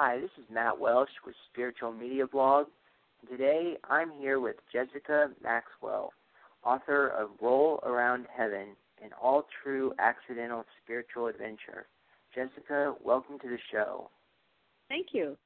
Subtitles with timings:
[0.00, 2.66] Hi, this is Matt Welsh with Spiritual Media Blog.
[3.28, 6.12] Today I'm here with Jessica Maxwell,
[6.62, 11.86] author of Roll Around Heaven, an all true accidental spiritual adventure.
[12.32, 14.08] Jessica, welcome to the show.
[14.88, 15.36] Thank you.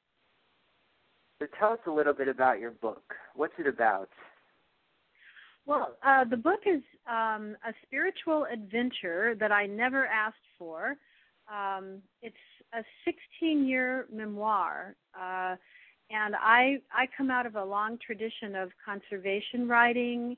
[1.38, 3.14] So tell us a little bit about your book.
[3.34, 4.10] What's it about?
[5.64, 10.96] Well, uh, the book is um, a spiritual adventure that I never asked for.
[11.50, 12.37] Um, it's
[12.72, 14.94] a 16 year memoir.
[15.14, 15.56] Uh,
[16.10, 20.36] and I, I come out of a long tradition of conservation writing,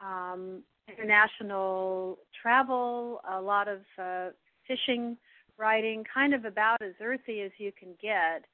[0.00, 4.28] um, international travel, a lot of uh,
[4.68, 5.16] fishing
[5.58, 8.44] writing, kind of about as earthy as you can get.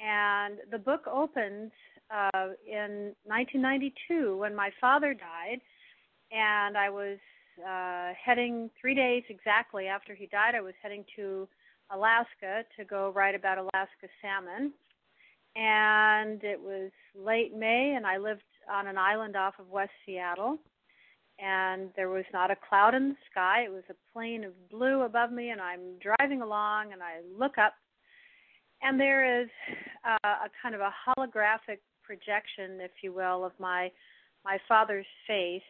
[0.00, 1.70] And the book opens
[2.10, 5.60] uh, in 1992 when my father died,
[6.32, 7.18] and I was
[7.66, 10.54] uh, heading three days exactly after he died.
[10.54, 11.48] I was heading to
[11.90, 14.72] Alaska to go write about Alaska salmon,
[15.56, 20.58] and it was late May, and I lived on an island off of West Seattle,
[21.38, 23.62] and there was not a cloud in the sky.
[23.64, 27.58] It was a plain of blue above me, and I'm driving along, and I look
[27.58, 27.74] up,
[28.82, 29.48] and there is
[30.04, 33.90] uh, a kind of a holographic projection, if you will, of my
[34.44, 35.62] my father's face,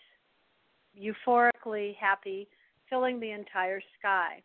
[0.97, 2.47] euphorically happy,
[2.89, 4.43] filling the entire sky.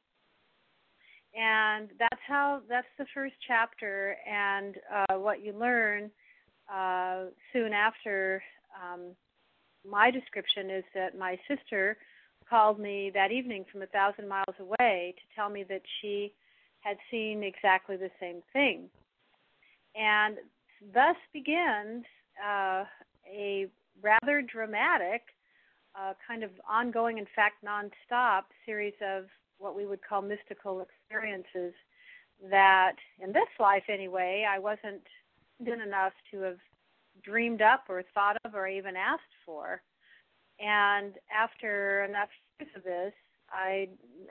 [1.36, 6.12] And that's how that's the first chapter, and uh, what you learn
[6.72, 8.44] uh, soon after
[8.80, 9.16] um,
[9.90, 11.98] my description is that my sister
[12.48, 16.34] called me that evening from a thousand miles away to tell me that she
[16.82, 18.90] had seen exactly the same thing.
[19.96, 20.38] And
[20.94, 22.04] thus begins
[22.46, 22.84] uh,
[23.28, 23.68] a
[24.02, 25.22] rather dramatic,
[25.96, 29.26] uh, kind of ongoing, in fact, nonstop series of
[29.58, 31.74] what we would call mystical experiences
[32.50, 35.04] that, in this life anyway, I wasn't
[35.64, 36.58] good enough to have
[37.24, 39.82] dreamed up or thought of or even asked for.
[40.60, 42.30] And after enough
[42.60, 43.14] years of this,
[43.50, 43.90] I,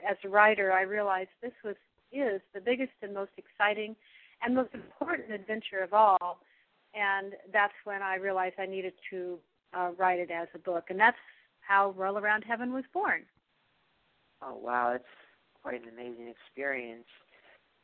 [0.09, 1.77] as a writer, I realized this was
[2.13, 3.97] is the biggest and most exciting
[4.43, 6.41] and most important adventure of all.
[6.95, 9.39] And that's when I realized I needed to
[9.73, 11.17] uh, write it as a book, and that's
[11.61, 13.23] how Roll Around Heaven was born.
[14.45, 15.05] Oh wow, that's
[15.63, 17.07] quite an amazing experience.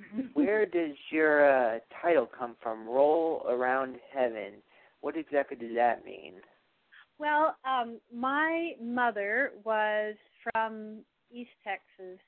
[0.34, 2.86] Where does your uh, title come from?
[2.86, 4.54] Roll Around Heaven.
[5.00, 6.34] What exactly does that mean?
[7.18, 11.00] Well, um, my mother was from
[11.32, 12.20] East Texas.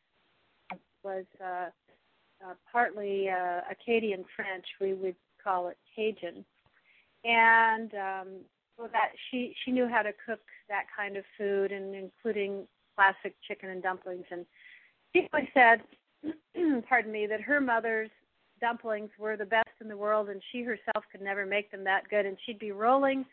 [1.02, 1.70] Was uh,
[2.44, 4.64] uh, partly uh, Acadian French.
[4.80, 6.44] We would call it Cajun,
[7.24, 8.28] and um,
[8.76, 12.66] so that she she knew how to cook that kind of food, and including
[13.00, 14.26] classic chicken and dumplings.
[14.30, 14.44] And
[15.14, 15.80] she always said,
[16.88, 18.10] pardon me, that her mother's
[18.60, 22.08] dumplings were the best in the world, and she herself could never make them that
[22.10, 22.26] good.
[22.26, 23.24] And she'd be rolling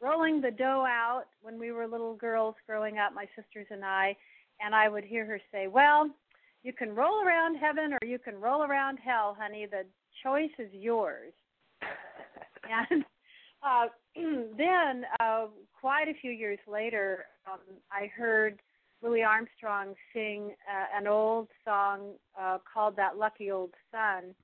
[0.00, 4.16] rolling the dough out when we were little girls growing up, my sisters and I,
[4.60, 6.08] and I would hear her say, "Well,
[6.62, 9.66] you can roll around heaven or you can roll around hell, honey.
[9.66, 9.84] The
[10.22, 11.32] choice is yours."
[12.92, 13.04] and
[13.64, 13.86] uh,
[14.56, 15.46] then, uh,
[15.80, 17.58] quite a few years later, um,
[17.90, 18.60] I heard
[19.02, 24.34] Louis Armstrong sing uh, an old song uh, called "That Lucky Old Sun,"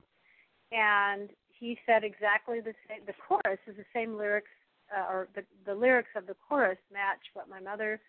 [0.71, 3.01] and he said exactly the same.
[3.05, 4.51] The chorus is the same lyrics
[4.95, 7.99] uh, or the, the lyrics of the chorus match what my mother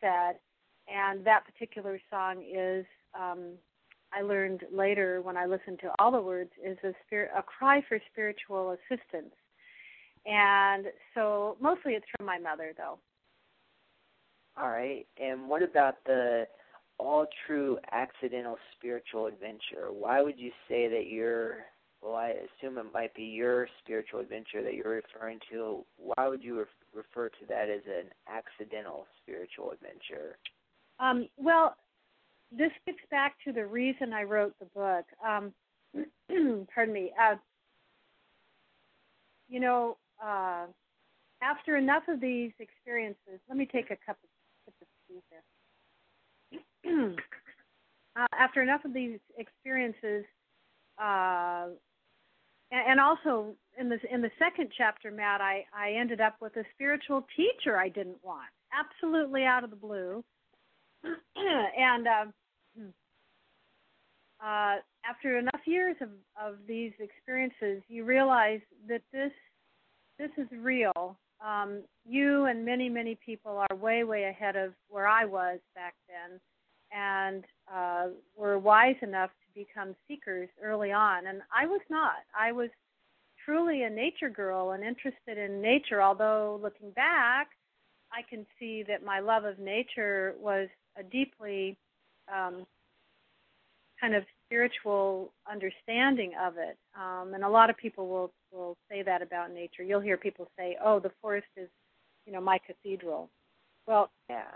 [0.00, 0.36] said,
[0.92, 2.84] and that particular song is
[3.18, 3.52] um,
[4.12, 7.82] I learned later when I listened to all the words is a spirit a cry
[7.88, 9.34] for spiritual assistance,
[10.26, 12.98] and so mostly it's from my mother though.
[14.56, 16.46] All right, and what about the
[16.98, 19.88] all true accidental spiritual adventure?
[19.90, 21.64] Why would you say that you're
[22.04, 25.84] well, I assume it might be your spiritual adventure that you're referring to.
[25.96, 30.36] Why would you re- refer to that as an accidental spiritual adventure?
[31.00, 31.76] Um, well,
[32.52, 35.06] this gets back to the reason I wrote the book.
[35.26, 35.54] Um,
[36.74, 37.10] pardon me.
[37.20, 37.36] Uh,
[39.48, 40.66] you know, uh,
[41.42, 44.28] after enough of these experiences, let me take a cup of,
[48.16, 50.24] uh, after enough of these experiences,
[51.02, 51.66] uh,
[52.70, 56.64] and also in the in the second chapter, Matt, I I ended up with a
[56.74, 60.24] spiritual teacher I didn't want, absolutely out of the blue,
[61.04, 62.24] and uh,
[64.44, 64.76] uh,
[65.08, 69.32] after enough years of of these experiences, you realize that this
[70.18, 71.18] this is real.
[71.44, 75.94] Um, you and many many people are way way ahead of where I was back
[76.08, 76.40] then,
[76.90, 82.24] and uh, were wise enough to become seekers early on, and I was not.
[82.38, 82.70] I was
[83.44, 86.02] truly a nature girl and interested in nature.
[86.02, 87.48] Although looking back,
[88.10, 90.68] I can see that my love of nature was
[90.98, 91.76] a deeply
[92.32, 92.64] um,
[94.00, 96.76] kind of spiritual understanding of it.
[96.98, 99.82] Um, and a lot of people will will say that about nature.
[99.82, 101.68] You'll hear people say, "Oh, the forest is,
[102.26, 103.30] you know, my cathedral."
[103.86, 104.52] Well, yeah.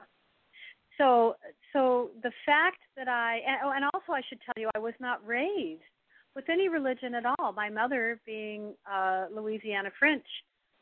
[0.97, 1.37] So,
[1.73, 4.95] so the fact that I and, oh, and also I should tell you, I was
[5.01, 5.83] not raised
[6.35, 7.53] with any religion at all.
[7.53, 10.27] My mother, being uh, Louisiana French,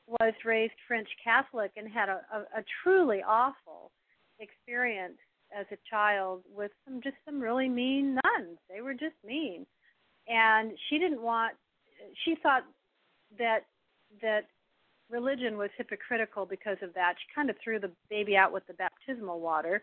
[0.07, 3.91] was raised French Catholic and had a, a, a truly awful
[4.39, 5.19] experience
[5.57, 8.59] as a child with some just some really mean nuns.
[8.69, 9.67] They were just mean,
[10.29, 11.55] and she didn't want.
[12.25, 12.65] She thought
[13.39, 13.61] that
[14.23, 14.47] that
[15.11, 17.15] religion was hypocritical because of that.
[17.19, 19.83] She kind of threw the baby out with the baptismal water,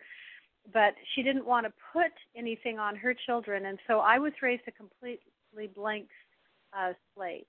[0.74, 4.64] but she didn't want to put anything on her children, and so I was raised
[4.68, 6.08] a completely blank
[6.78, 7.48] uh, slate,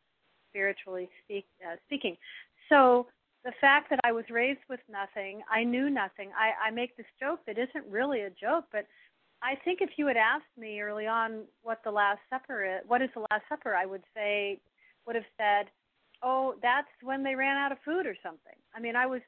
[0.51, 2.17] spiritually speak, uh, speaking.
[2.69, 3.07] So
[3.45, 6.31] the fact that I was raised with nothing, I knew nothing.
[6.39, 8.87] I, I make this joke that isn't really a joke, but
[9.43, 13.03] I think if you had asked me early on what the Last Supper is, what
[13.03, 14.59] is the Last Supper, I would say,
[15.07, 15.67] would have said,
[16.25, 18.57] oh, that's when they ran out of food or something.
[18.75, 19.21] I mean, I was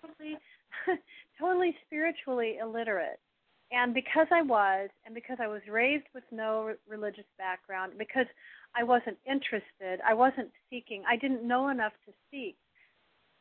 [0.00, 0.38] totally,
[1.38, 3.20] totally spiritually illiterate.
[3.72, 8.26] And because I was, and because I was raised with no religious background, because
[8.74, 12.56] I wasn't interested, I wasn't seeking, I didn't know enough to seek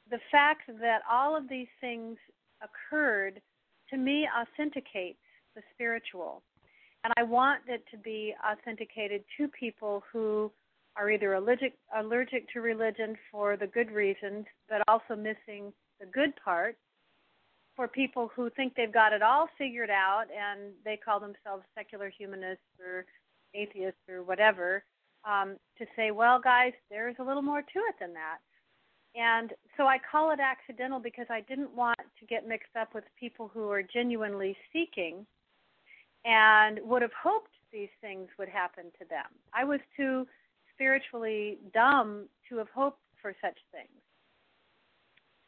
[0.10, 2.18] the fact that all of these things
[2.62, 3.42] occurred
[3.90, 5.20] to me authenticates
[5.56, 6.44] the spiritual.
[7.04, 10.52] And I want it to be authenticated to people who
[11.00, 16.34] are either allergic allergic to religion for the good reasons, but also missing the good
[16.44, 16.78] part.
[17.76, 22.12] For people who think they've got it all figured out and they call themselves secular
[22.16, 23.06] humanists or
[23.56, 24.84] atheists or whatever,
[25.24, 28.40] um, to say, well, guys, there's a little more to it than that.
[29.16, 33.06] And so I call it accidental because I didn't want to get mixed up with
[33.18, 35.26] people who are genuinely seeking
[36.26, 39.26] and would have hoped these things would happen to them.
[39.54, 40.28] I was too
[40.80, 43.90] spiritually dumb to have hoped for such things.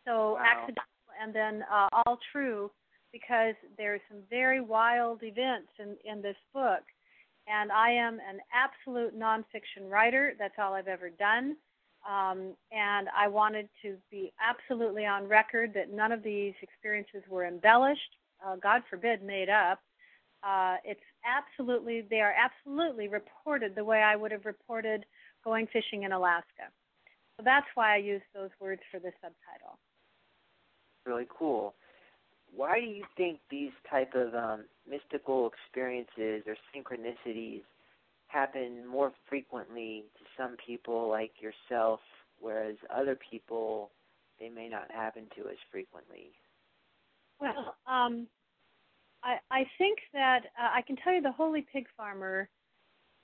[0.05, 0.43] So wow.
[0.43, 0.83] accidental
[1.21, 2.71] and then uh, all true
[3.13, 6.81] because there's some very wild events in, in this book.
[7.47, 10.33] And I am an absolute nonfiction writer.
[10.39, 11.57] That's all I've ever done.
[12.09, 17.45] Um, and I wanted to be absolutely on record that none of these experiences were
[17.45, 18.01] embellished,
[18.45, 19.79] uh, God forbid, made up.
[20.43, 25.05] Uh, it's absolutely, they are absolutely reported the way I would have reported
[25.43, 26.69] going fishing in Alaska.
[27.37, 29.79] So that's why I use those words for the subtitle.
[31.05, 31.73] Really cool.
[32.53, 37.61] Why do you think these type of um, mystical experiences or synchronicities
[38.27, 41.99] happen more frequently to some people like yourself,
[42.39, 43.91] whereas other people
[44.39, 46.31] they may not happen to as frequently?
[47.39, 48.27] Well, um,
[49.23, 52.49] I, I think that uh, I can tell you the Holy Pig Farmer,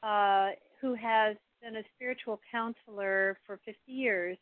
[0.03, 0.49] uh,
[0.81, 4.37] who has been a spiritual counselor for 50 years,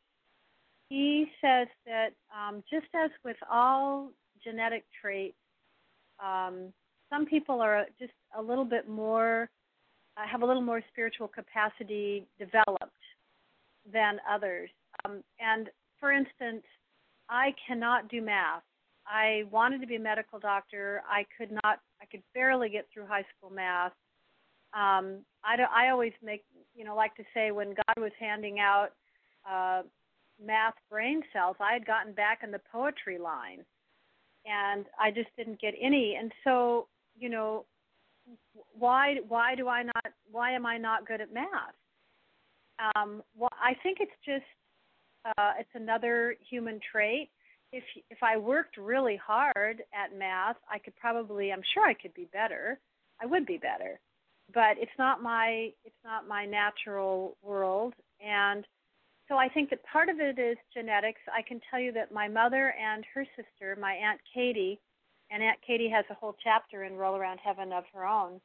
[0.89, 4.11] he says that um, just as with all
[4.43, 5.35] genetic traits,
[6.23, 6.73] um,
[7.09, 9.49] some people are just a little bit more
[10.17, 12.91] uh, have a little more spiritual capacity developed
[13.91, 14.69] than others.
[15.03, 16.63] Um, and for instance,
[17.29, 18.63] I cannot do math.
[19.07, 21.03] I wanted to be a medical doctor.
[21.09, 21.79] I could not.
[22.01, 23.91] I could barely get through high school math.
[24.73, 26.43] Um, I, don't, I always make
[26.75, 28.89] you know like to say when God was handing out
[29.49, 29.83] uh,
[30.43, 33.63] math brain cells, I had gotten back in the poetry line,
[34.45, 36.17] and I just didn't get any.
[36.19, 37.65] And so you know
[38.77, 41.75] why why do I not why am I not good at math?
[42.95, 44.43] Um, well, I think it's just
[45.37, 47.29] uh, it's another human trait.
[47.71, 52.13] If if I worked really hard at math, I could probably I'm sure I could
[52.13, 52.79] be better.
[53.21, 53.99] I would be better,
[54.53, 57.93] but it's not my it's not my natural world,
[58.25, 58.65] and
[59.27, 61.21] so I think that part of it is genetics.
[61.33, 64.79] I can tell you that my mother and her sister, my aunt Katie,
[65.31, 68.39] and Aunt Katie has a whole chapter in Roll Around Heaven of her own.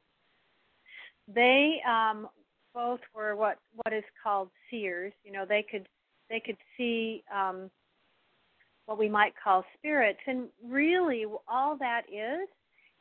[1.28, 2.28] They um,
[2.74, 5.12] both were what what is called seers.
[5.24, 5.86] You know, they could
[6.30, 7.70] they could see um,
[8.86, 12.48] what we might call spirits, and really all that is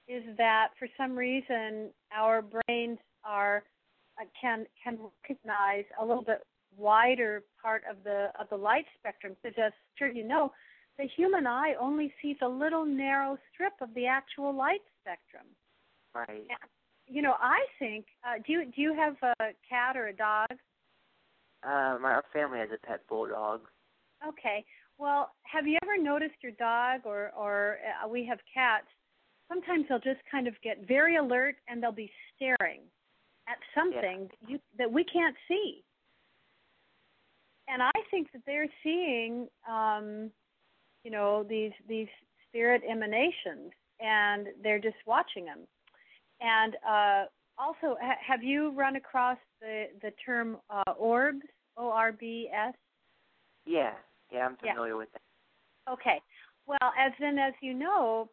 [0.09, 3.63] is that for some reason our brains are
[4.19, 6.41] uh, can can recognize a little bit
[6.75, 9.35] wider part of the of the light spectrum.
[9.41, 10.51] because just sure you know,
[10.97, 15.45] the human eye only sees a little narrow strip of the actual light spectrum.
[16.13, 16.27] Right.
[16.49, 16.69] And,
[17.07, 18.05] you know, I think.
[18.23, 20.49] Uh, do you do you have a cat or a dog?
[21.61, 23.61] uh my family has a pet bulldog.
[24.27, 24.65] Okay.
[24.97, 28.87] Well, have you ever noticed your dog or or uh, we have cats?
[29.49, 32.81] Sometimes they'll just kind of get very alert and they'll be staring
[33.47, 34.47] at something yeah.
[34.47, 35.83] you, that we can't see.
[37.67, 40.31] And I think that they're seeing, um,
[41.03, 42.07] you know, these these
[42.47, 45.59] spirit emanations, and they're just watching them.
[46.41, 47.25] And uh,
[47.57, 51.41] also, ha- have you run across the the term uh, orbs?
[51.77, 52.73] O R B S.
[53.65, 53.93] Yeah,
[54.33, 54.97] yeah, I'm familiar yeah.
[54.97, 55.21] with that.
[55.89, 56.21] Okay.
[56.67, 58.29] Well, as then as you know,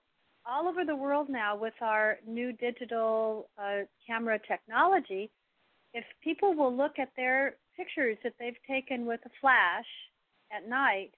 [0.48, 5.30] all over the world now with our new digital uh, camera technology,
[5.92, 9.86] if people will look at their pictures that they've taken with a flash
[10.52, 11.10] at night,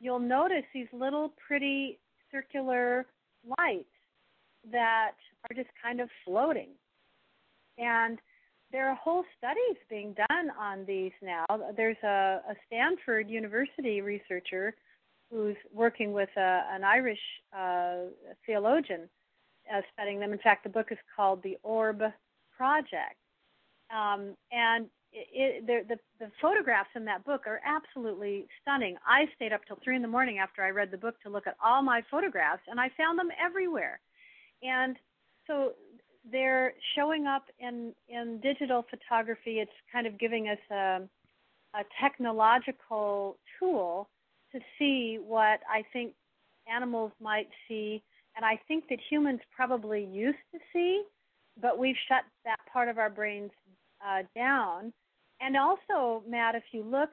[0.00, 1.98] you'll notice these little pretty
[2.32, 3.06] circular
[3.58, 3.84] lights
[4.70, 5.12] that
[5.48, 6.70] are just kind of floating.
[7.78, 8.18] And
[8.72, 11.44] there are whole studies being done on these now.
[11.76, 14.74] There's a, a Stanford University researcher
[15.30, 17.20] who's working with a, an Irish
[17.56, 18.10] uh,
[18.46, 19.08] theologian
[19.72, 20.32] uh, studying them.
[20.32, 22.02] In fact, the book is called The Orb
[22.56, 23.16] Project.
[23.90, 28.96] Um, and it, it, the, the photographs in that book are absolutely stunning.
[29.06, 31.46] I stayed up till three in the morning after I read the book to look
[31.46, 34.00] at all my photographs, and I found them everywhere.
[34.62, 34.96] And
[35.46, 35.72] so
[36.30, 39.58] they're showing up in in digital photography.
[39.58, 41.00] It's kind of giving us a,
[41.74, 44.08] a technological tool
[44.52, 46.14] to see what I think
[46.72, 48.02] animals might see,
[48.36, 51.02] and I think that humans probably used to see,
[51.60, 53.50] but we've shut that part of our brains
[54.06, 54.92] uh, down.
[55.40, 57.10] And also, Matt, if you look,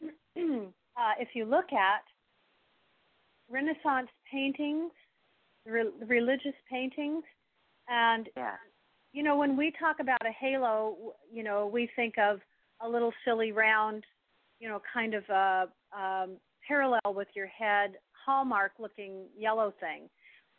[0.02, 2.02] uh, if you look at
[3.50, 4.92] Renaissance paintings,
[5.66, 7.24] re- religious paintings,
[7.88, 8.54] and yeah.
[9.12, 12.40] you know, when we talk about a halo, you know, we think of
[12.80, 14.04] a little silly round,
[14.60, 17.94] you know, kind of a um, parallel with your head,
[18.24, 20.08] hallmark looking yellow thing.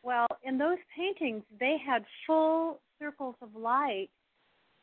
[0.04, 4.10] Well, in those paintings, they had full circles of light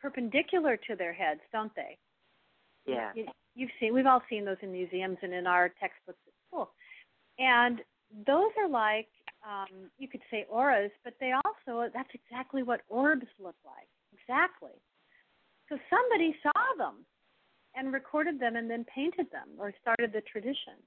[0.00, 1.96] perpendicular to their heads, don't they?
[2.86, 3.12] Yeah.
[3.14, 6.70] You, you've seen, we've all seen those in museums and in our textbooks at school.
[7.38, 7.80] And
[8.26, 9.08] those are like
[9.44, 13.88] um, you could say auras, but they also that's exactly what orbs look like.
[14.12, 14.76] Exactly.
[15.68, 17.04] So somebody saw them
[17.74, 20.78] and recorded them and then painted them or started the tradition.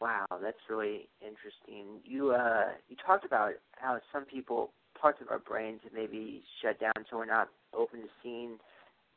[0.00, 2.00] Wow, that's really interesting.
[2.04, 6.92] You uh you talked about how some people parts of our brains maybe shut down
[7.08, 8.58] so we're not open to seeing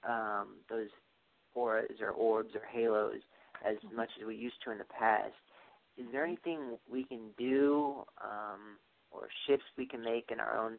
[0.08, 0.90] um those
[1.56, 3.22] auras or orbs or halos
[3.66, 3.96] as mm-hmm.
[3.96, 5.34] much as we used to in the past
[5.98, 8.78] is there anything we can do um,
[9.12, 10.78] or shifts we can make in our own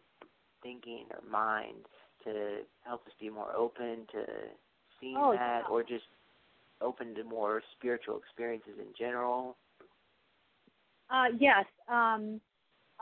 [0.63, 1.87] thinking or mind
[2.25, 4.25] to help us be more open to
[5.01, 5.71] seeing oh, that yeah.
[5.71, 6.05] or just
[6.81, 9.57] open to more spiritual experiences in general?
[11.13, 11.67] Uh, yes.
[11.89, 12.41] Um,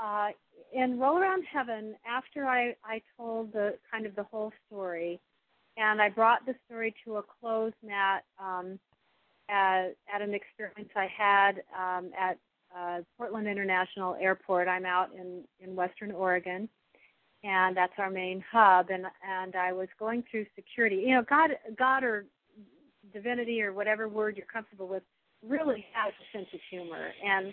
[0.02, 0.28] uh,
[0.72, 5.20] in Roll Around Heaven, after I, I told the kind of the whole story,
[5.76, 8.78] and I brought the story to a close, Matt, um,
[9.48, 12.38] at, at an experience I had um, at
[12.76, 14.68] uh, Portland International Airport.
[14.68, 16.68] I'm out in, in Western Oregon,
[17.44, 18.90] and that's our main hub.
[18.90, 20.96] And and I was going through security.
[20.96, 22.26] You know, God, God or
[23.12, 25.02] divinity or whatever word you're comfortable with
[25.46, 27.52] really has a sense of humor, and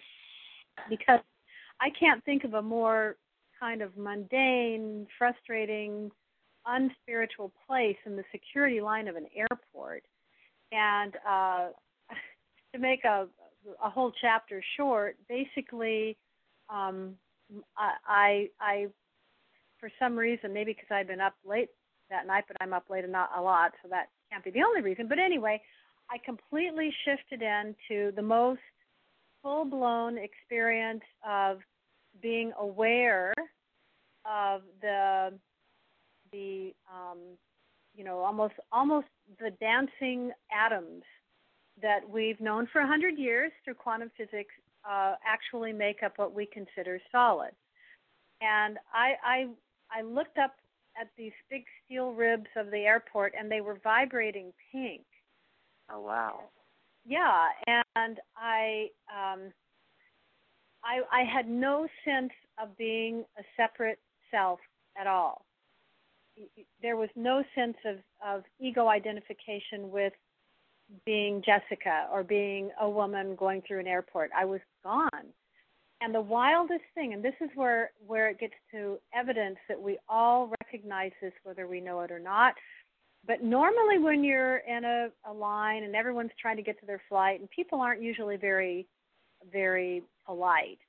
[0.89, 1.19] because
[1.79, 3.17] I can't think of a more
[3.59, 6.11] kind of mundane, frustrating,
[6.65, 10.03] unspiritual place in the security line of an airport.
[10.71, 11.67] And uh,
[12.73, 13.27] to make a
[13.83, 16.17] a whole chapter short, basically,
[16.69, 17.15] um,
[17.77, 18.87] I, I,
[19.79, 21.69] for some reason, maybe because I've been up late
[22.09, 24.81] that night, but I'm up late not a lot, so that can't be the only
[24.81, 25.07] reason.
[25.07, 25.61] But anyway,
[26.09, 28.61] I completely shifted into the most
[29.41, 31.59] full blown experience of
[32.21, 33.33] being aware
[34.25, 35.33] of the
[36.31, 37.19] the um,
[37.95, 39.07] you know almost almost
[39.39, 41.03] the dancing atoms
[41.81, 44.53] that we've known for 100 years through quantum physics
[44.89, 47.51] uh, actually make up what we consider solid.
[48.41, 50.55] And I, I, I looked up
[50.99, 55.03] at these big steel ribs of the airport, and they were vibrating pink.
[55.91, 56.41] Oh wow!
[57.07, 57.47] Yeah,
[57.95, 59.53] and I, um,
[60.83, 63.99] I, I had no sense of being a separate
[64.29, 64.59] self
[64.99, 65.45] at all.
[66.81, 67.95] There was no sense of,
[68.25, 70.11] of ego identification with
[71.05, 74.29] being Jessica or being a woman going through an airport.
[74.37, 75.31] I was gone.
[76.01, 79.97] And the wildest thing, and this is where, where it gets to evidence that we
[80.09, 82.53] all recognize this whether we know it or not,
[83.27, 87.01] But normally, when you're in a, a line and everyone's trying to get to their
[87.09, 88.87] flight, and people aren't usually very,
[89.51, 90.79] very polite,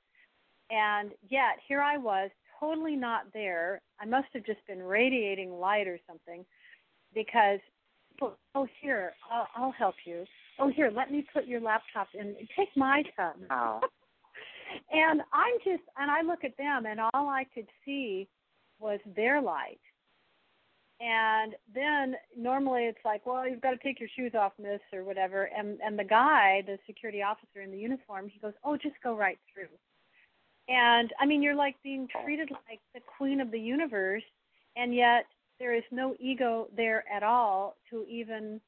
[0.70, 2.30] and yet here I was,
[2.60, 3.80] totally not there.
[4.00, 6.44] I must have just been radiating light or something,
[7.12, 7.58] because
[8.54, 10.24] oh here, I'll, I'll help you.
[10.60, 12.36] Oh here, let me put your laptop in.
[12.56, 13.34] Take my tub.
[13.50, 13.80] Oh.
[14.92, 18.28] and I'm just, and I look at them, and all I could see
[18.78, 19.80] was their light
[21.00, 25.04] and then normally it's like, well, you've got to take your shoes off, miss, or
[25.04, 25.48] whatever.
[25.56, 29.16] And and the guy, the security officer in the uniform, he goes, oh, just go
[29.16, 29.68] right through.
[30.68, 34.24] And I mean, you're like being treated like the queen of the universe,
[34.76, 35.26] and yet
[35.58, 38.60] there is no ego there at all to even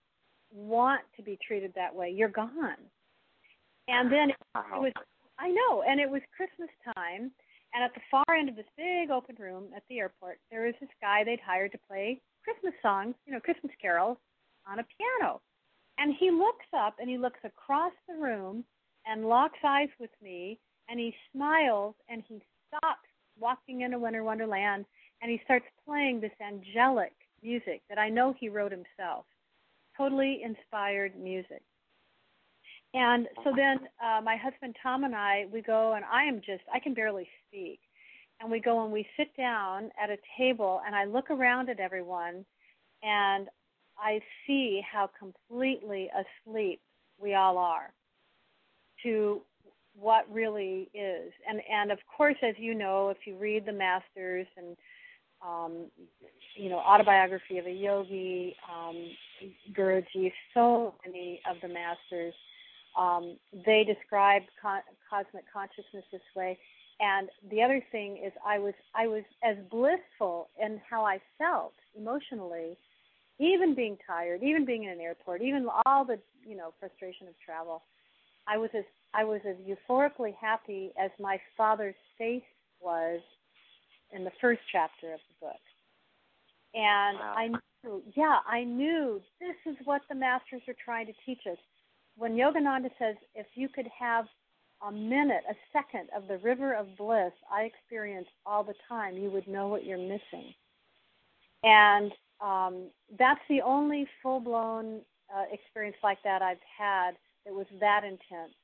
[0.53, 2.11] want to be treated that way.
[2.11, 2.77] You're gone.
[3.89, 4.93] And then it, was,
[5.39, 7.33] I know, and it was Christmas time,
[7.75, 10.75] and at the far end of this big open room at the airport, there was
[10.81, 14.19] this guy they'd hired to play Christmas songs, you know, Christmas carols
[14.69, 15.41] on a piano.
[15.99, 18.65] And he looks up and he looks across the room
[19.07, 20.59] and locks eyes with me
[20.89, 23.09] and he smiles and he stops
[23.39, 24.85] walking into Winter Wonderland
[25.23, 27.13] and he starts playing this angelic
[27.43, 29.27] music that I know he wrote himself.
[29.97, 31.63] Totally inspired music.
[32.93, 36.63] And so then uh, my husband Tom and I, we go, and I am just,
[36.73, 37.79] I can barely speak.
[38.41, 41.79] And we go and we sit down at a table, and I look around at
[41.79, 42.45] everyone,
[43.03, 43.49] and
[43.99, 46.81] I see how completely asleep
[47.21, 47.93] we all are
[49.03, 49.43] to
[49.99, 51.33] what really is.
[51.47, 54.77] And and of course, as you know, if you read the masters and
[55.47, 55.91] um,
[56.57, 58.97] you know autobiography of a yogi, um,
[59.75, 62.35] Guruji, so many of the masters
[63.01, 66.59] um, they describe co- cosmic consciousness this way.
[67.01, 71.73] And the other thing is, I was I was as blissful in how I felt
[71.97, 72.77] emotionally,
[73.39, 77.35] even being tired, even being in an airport, even all the you know frustration of
[77.45, 77.83] travel.
[78.47, 82.43] I was as I was as euphorically happy as my father's face
[82.81, 83.21] was
[84.13, 85.63] in the first chapter of the book.
[86.75, 87.35] And wow.
[87.37, 91.59] I knew, yeah, I knew this is what the masters are trying to teach us
[92.21, 94.27] when Yogananda says, if you could have
[94.87, 99.31] a minute, a second of the river of bliss I experience all the time, you
[99.31, 100.53] would know what you're missing.
[101.63, 105.01] And um, that's the only full blown
[105.35, 107.13] uh, experience like that I've had
[107.47, 108.55] that was that intense.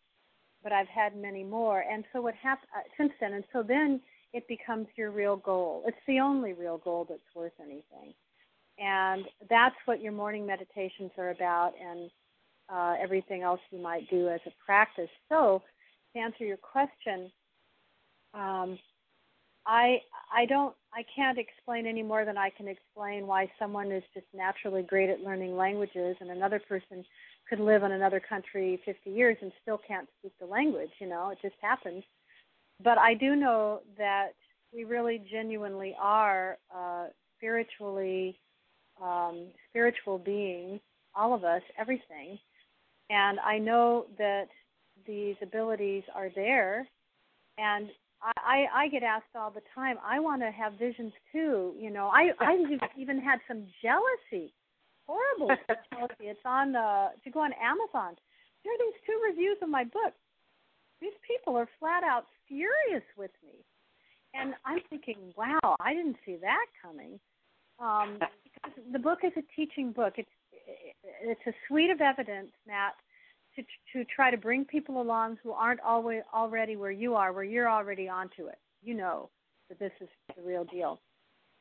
[0.63, 1.83] But I've had many more.
[1.91, 4.03] And so what happened uh, since then, and so then
[4.35, 5.83] it becomes your real goal.
[5.87, 8.13] It's the only real goal that's worth anything.
[8.79, 11.73] And that's what your morning meditations are about.
[11.81, 12.11] And
[12.69, 15.11] uh, everything else you might do as a practice.
[15.29, 15.63] So,
[16.15, 17.31] to answer your question,
[18.35, 18.79] um,
[19.67, 19.99] I
[20.35, 24.27] I don't I can't explain any more than I can explain why someone is just
[24.33, 27.05] naturally great at learning languages and another person
[27.49, 30.91] could live in another country 50 years and still can't speak the language.
[31.01, 32.03] You know, it just happens.
[32.83, 34.31] But I do know that
[34.73, 38.39] we really genuinely are uh, spiritually
[39.03, 40.81] um, spiritual beings,
[41.15, 42.39] all of us, everything,
[43.11, 44.49] and I know that
[45.07, 46.87] these abilities are there.
[47.59, 47.89] And
[48.23, 51.75] I, I get asked all the time, I want to have visions too.
[51.79, 52.57] You know, I, I
[52.99, 54.53] even had some jealousy,
[55.07, 55.55] horrible
[55.93, 56.15] jealousy.
[56.21, 58.17] It's on the, to go on Amazon.
[58.65, 60.15] There are these two reviews of my book.
[61.01, 63.65] These people are flat out furious with me.
[64.35, 67.21] And I'm thinking, wow, I didn't see that coming.
[67.79, 70.15] Um, because the book is a teaching book.
[70.17, 70.29] It's
[70.67, 72.95] it's a suite of evidence, Matt,
[73.57, 77.45] to to try to bring people along who aren't always already where you are, where
[77.45, 78.59] you're already onto it.
[78.83, 79.31] You know
[79.69, 81.01] that this is the real deal.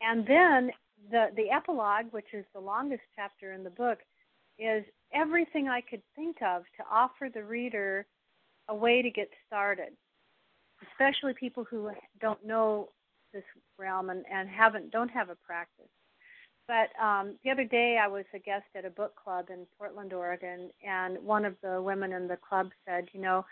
[0.02, 0.72] And then
[1.12, 4.00] the the epilogue, which is the longest chapter in the book,
[4.60, 8.06] is everything I could think of to offer the reader
[8.68, 9.94] a way to get started,
[10.92, 12.90] especially people who don't know
[13.34, 13.44] this
[13.78, 15.90] realm and, and haven't don't have a practice.
[16.68, 20.14] But um, the other day, I was a guest at a book club in Portland,
[20.14, 23.46] Oregon, and one of the women in the club said, "You know,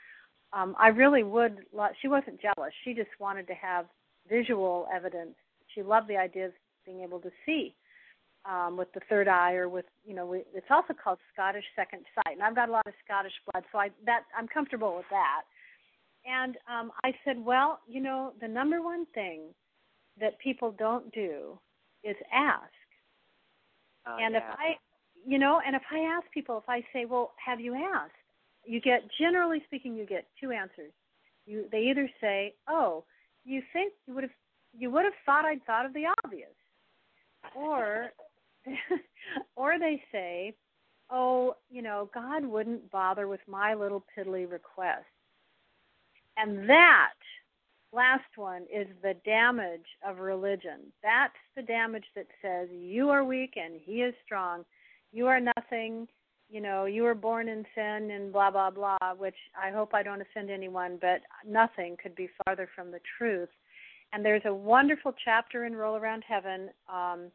[0.52, 1.90] um, I really would." Lo-.
[2.02, 2.74] She wasn't jealous.
[2.84, 3.86] She just wanted to have
[4.28, 5.36] visual evidence.
[5.76, 6.54] She loved the idea of
[6.86, 7.76] being able to see
[8.46, 12.06] um, with the third eye, or with you know, we, it's also called Scottish second
[12.16, 12.34] sight.
[12.34, 15.44] And I've got a lot of Scottish blood, so I that I'm comfortable with that.
[16.26, 19.54] And um, I said, well, you know, the number one thing
[20.20, 21.60] that people don't do
[22.04, 22.72] is ask
[24.08, 24.40] Oh, and yeah.
[24.40, 24.76] if I,
[25.26, 28.12] you know, and if I ask people, if I say, well, have you asked?
[28.66, 30.92] You get, generally speaking, you get two answers.
[31.46, 33.04] You, they either say, oh,
[33.46, 34.32] you think you would have,
[34.78, 36.50] you would have thought I'd thought of the obvious,
[37.56, 38.12] or,
[39.56, 40.56] or they say,
[41.10, 45.06] "Oh, you know, God wouldn't bother with my little piddly request."
[46.38, 47.14] And that
[47.94, 50.92] last one is the damage of religion.
[51.02, 54.66] That's the damage that says you are weak and he is strong.
[55.12, 56.08] You are nothing.
[56.50, 60.04] You know, you were born in sin and blah blah blah, which I hope I
[60.04, 63.50] don't offend anyone, but nothing could be farther from the truth.
[64.12, 67.32] And there's a wonderful chapter in Roll Around Heaven um,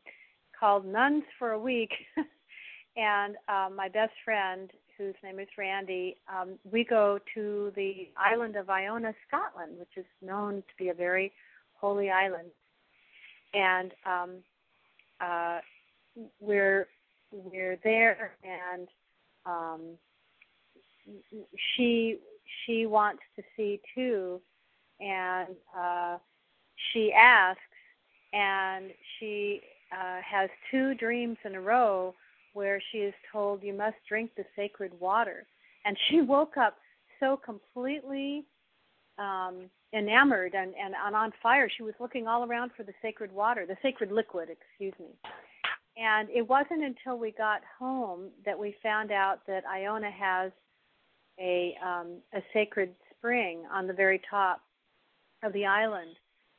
[0.59, 1.91] called Nuns for a Week.
[2.97, 8.57] and um, my best friend, whose name is Randy, um, we go to the island
[8.57, 11.33] of Iona, Scotland, which is known to be a very
[11.75, 12.51] holy island.
[13.55, 14.31] And um,
[15.21, 15.61] uh,
[16.41, 16.89] we're
[17.33, 18.89] we're there, and
[19.47, 19.81] um,
[21.77, 22.19] she
[22.67, 24.41] she wants to see too,
[25.01, 26.19] and uh,
[26.93, 27.61] she asks,
[28.33, 29.61] and she
[29.93, 32.15] uh, has two dreams in a row
[32.53, 35.47] where she is told, You must drink the sacred water.
[35.85, 36.77] And she woke up
[37.21, 38.45] so completely
[39.19, 41.71] um, enamored and, and, and on fire.
[41.75, 45.15] She was looking all around for the sacred water, the sacred liquid, excuse me.
[45.97, 50.53] And it wasn't until we got home that we found out that Iona has
[51.41, 54.61] a um, a sacred spring on the very top
[55.43, 56.17] of the island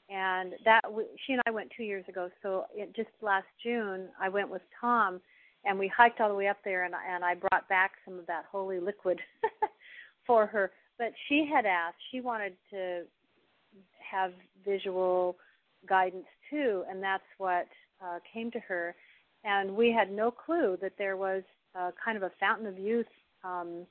[0.10, 0.82] and that
[1.25, 2.30] she and I went two years ago.
[2.41, 5.21] So it, just last June, I went with Tom,
[5.65, 8.26] and we hiked all the way up there, and and I brought back some of
[8.28, 9.19] that holy liquid
[10.28, 10.72] for her.
[10.98, 13.04] But she had asked; she wanted to
[14.12, 14.32] have
[14.65, 15.36] visual
[15.88, 17.67] guidance too, and that's what
[18.04, 18.95] uh, came to her.
[19.43, 21.43] And we had no clue that there was
[21.74, 23.08] uh, kind of a fountain of youth.
[23.43, 23.86] Um,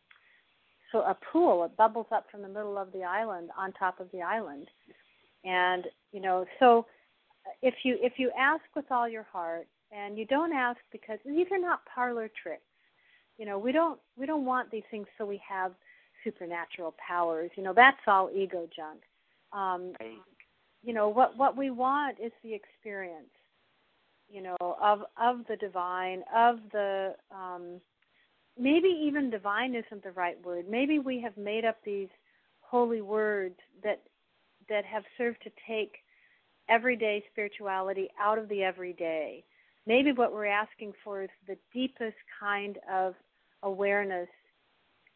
[0.92, 4.10] so a pool, it bubbles up from the middle of the island on top of
[4.12, 4.68] the island
[5.44, 6.86] and you know so
[7.62, 11.46] if you if you ask with all your heart and you don't ask because these
[11.50, 12.62] are not parlor tricks.
[13.38, 15.72] You know we don't we don't want these things so we have
[16.24, 17.50] supernatural powers.
[17.56, 19.00] You know that's all ego junk.
[19.52, 19.92] Um
[20.82, 23.30] you know what what we want is the experience
[24.28, 27.80] you know of of the divine of the um
[28.58, 30.66] maybe even divine isn't the right word.
[30.68, 32.08] Maybe we have made up these
[32.60, 34.02] holy words that
[34.68, 35.96] that have served to take
[36.68, 39.44] everyday spirituality out of the everyday.
[39.88, 43.14] Maybe what we're asking for is the deepest kind of
[43.62, 44.28] awareness,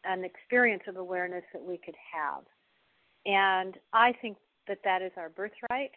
[0.03, 2.43] an experience of awareness that we could have.
[3.23, 5.91] And I think that that is our birthright.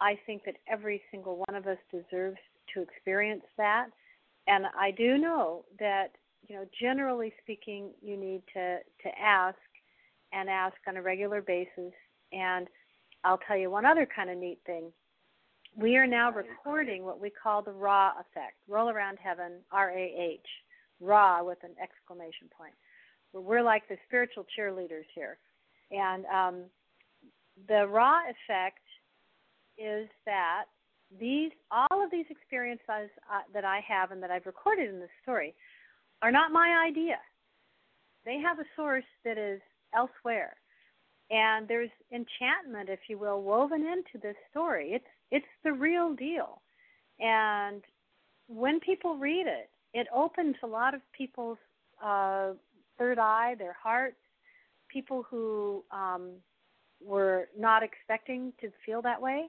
[0.00, 2.38] I think that every single one of us deserves
[2.72, 3.88] to experience that.
[4.46, 6.12] And I do know that,
[6.48, 9.58] you know, generally speaking, you need to, to ask
[10.32, 11.92] and ask on a regular basis.
[12.32, 12.68] And
[13.24, 14.92] I'll tell you one other kind of neat thing.
[15.76, 18.56] We are now recording what we call the raw effect.
[18.68, 20.46] Roll around heaven, R A H.
[21.00, 22.74] raw with an exclamation point.
[23.32, 25.38] We're like the spiritual cheerleaders here.
[25.90, 26.64] And um,
[27.68, 28.82] the raw effect
[29.78, 30.64] is that
[31.18, 35.10] these all of these experiences uh, that I have and that I've recorded in this
[35.22, 35.54] story
[36.22, 37.18] are not my idea.
[38.24, 39.60] They have a source that is
[39.94, 40.54] elsewhere
[41.30, 46.62] and there's enchantment if you will woven into this story it's it's the real deal.
[47.18, 47.82] And
[48.48, 51.58] when people read it it opens a lot of people's
[52.02, 52.52] uh
[52.98, 54.16] third eye their hearts
[54.88, 56.32] people who um
[57.00, 59.46] were not expecting to feel that way.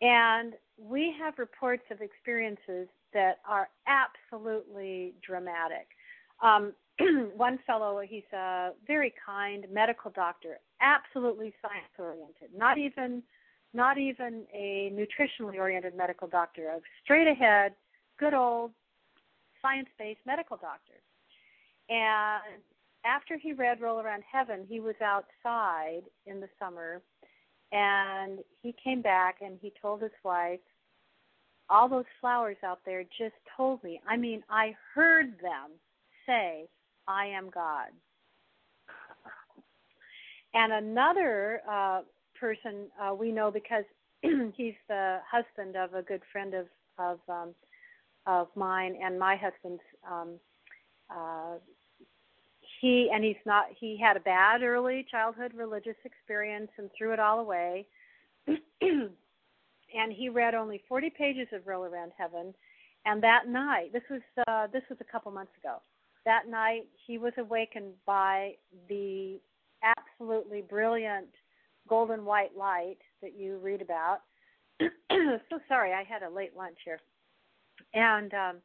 [0.00, 5.88] And we have reports of experiences that are absolutely dramatic.
[6.42, 6.72] Um,
[7.36, 13.22] one fellow, he's a very kind medical doctor, absolutely science oriented, not even
[13.74, 17.72] not even a nutritionally oriented medical doctor, a straight ahead,
[18.18, 18.72] good old
[19.60, 20.94] science based medical doctor.
[21.88, 22.62] And
[23.04, 27.02] after he read Roll Around Heaven, he was outside in the summer
[27.72, 30.60] and he came back and he told his wife,
[31.68, 34.00] All those flowers out there just told me.
[34.08, 35.72] I mean, I heard them
[36.26, 36.68] say,
[37.06, 37.88] I am God.
[40.54, 42.00] And another uh,
[42.40, 43.84] person uh, we know because
[44.22, 46.66] he's the husband of a good friend of
[46.98, 47.54] of um,
[48.26, 49.82] of mine and my husband's.
[50.10, 50.34] Um,
[51.10, 51.56] uh,
[52.80, 53.66] he and he's not.
[53.78, 57.86] He had a bad early childhood religious experience and threw it all away.
[58.80, 62.54] and he read only 40 pages of Roll Around Heaven.
[63.04, 65.78] And that night, this was uh, this was a couple months ago
[66.28, 68.52] that night he was awakened by
[68.90, 69.40] the
[69.82, 71.28] absolutely brilliant
[71.88, 74.20] golden white light that you read about.
[74.80, 77.00] so sorry, I had a late lunch here.
[77.94, 78.56] And um,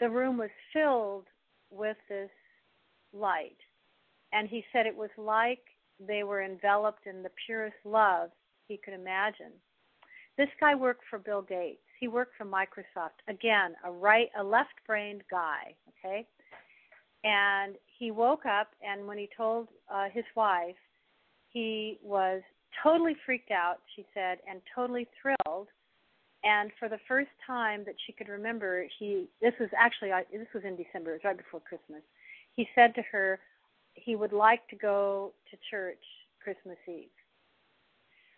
[0.00, 1.26] the room was filled
[1.70, 2.30] with this
[3.12, 3.56] light.
[4.32, 5.60] And he said it was like
[6.04, 8.30] they were enveloped in the purest love
[8.66, 9.52] he could imagine.
[10.36, 11.80] This guy worked for Bill Gates.
[12.00, 13.22] He worked for Microsoft.
[13.28, 16.26] Again, a right a left-brained guy, okay?
[17.22, 20.76] And he woke up and when he told uh, his wife,
[21.50, 22.42] he was
[22.82, 25.68] totally freaked out, she said, and totally thrilled.
[26.44, 30.64] And for the first time that she could remember, he this was actually this was
[30.64, 32.02] in December, it was right before Christmas.
[32.54, 33.40] He said to her
[33.94, 36.02] he would like to go to church
[36.42, 37.08] Christmas Eve.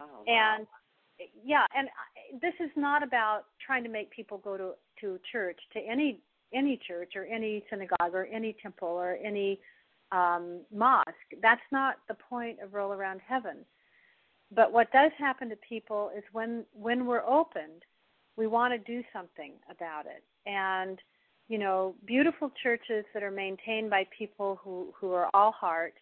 [0.01, 0.57] Oh, wow.
[0.57, 0.67] And
[1.45, 1.89] yeah, and
[2.41, 6.21] this is not about trying to make people go to to church, to any
[6.55, 9.59] any church or any synagogue or any temple or any
[10.13, 11.33] um, mosque.
[11.43, 13.65] That's not the point of Roll Around Heaven.
[14.55, 17.83] But what does happen to people is when when we're opened,
[18.37, 20.23] we want to do something about it.
[20.47, 20.99] And
[21.49, 25.95] you know, beautiful churches that are maintained by people who who are all heart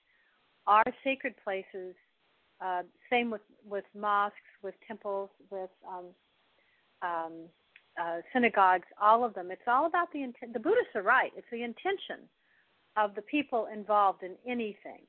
[0.67, 1.95] are sacred places.
[2.61, 6.05] Uh, same with with mosques, with temples, with um,
[7.03, 7.33] um,
[8.01, 9.51] uh, synagogues, all of them.
[9.51, 10.53] It's all about the intent.
[10.53, 11.33] The Buddhists are right.
[11.37, 12.29] It's the intention
[12.97, 15.03] of the people involved in anything,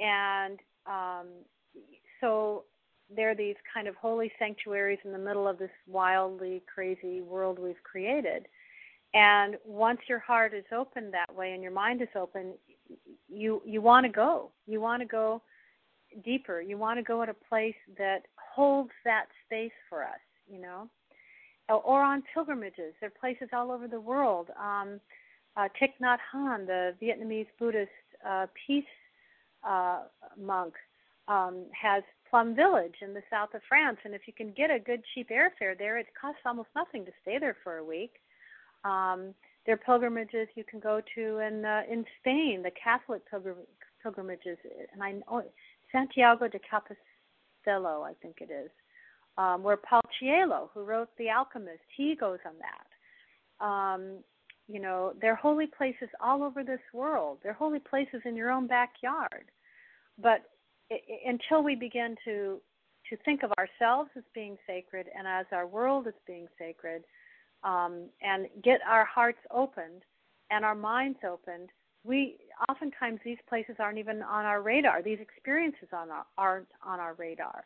[0.00, 1.26] and um,
[2.20, 2.64] so
[3.14, 7.58] there are these kind of holy sanctuaries in the middle of this wildly crazy world
[7.58, 8.46] we've created.
[9.12, 12.54] And once your heart is open that way and your mind is open,
[13.28, 14.50] you you want to go.
[14.66, 15.42] You want to go
[16.24, 16.60] deeper.
[16.60, 20.88] You want to go at a place that holds that space for us, you know.
[21.68, 22.94] Or on pilgrimages.
[23.00, 24.48] There are places all over the world.
[24.60, 25.00] Um,
[25.56, 27.90] uh, Thich Nhat Hanh, the Vietnamese Buddhist
[28.28, 28.84] uh, peace
[29.68, 30.02] uh,
[30.40, 30.74] monk,
[31.30, 34.78] um, has Plum Village in the south of France, and if you can get a
[34.78, 38.14] good cheap airfare there, it costs almost nothing to stay there for a week.
[38.84, 39.32] Um,
[39.64, 43.68] there are pilgrimages you can go to in uh, in Spain, the Catholic pilgrim-
[44.02, 44.58] pilgrimages,
[44.92, 45.44] and I know
[45.92, 48.70] Santiago de Compostela, I think it is,
[49.38, 53.64] um, where Paul Coelho, who wrote The Alchemist, he goes on that.
[53.64, 54.24] Um,
[54.66, 57.38] you know, they're holy places all over this world.
[57.42, 59.46] They're holy places in your own backyard.
[60.22, 60.42] But
[60.90, 62.60] it, until we begin to
[63.08, 67.02] to think of ourselves as being sacred and as our world as being sacred,
[67.64, 70.02] um, and get our hearts opened
[70.50, 71.70] and our minds opened,
[72.04, 72.36] we
[72.68, 75.02] oftentimes these places aren't even on our radar.
[75.02, 77.64] These experiences on our, aren't on our radar.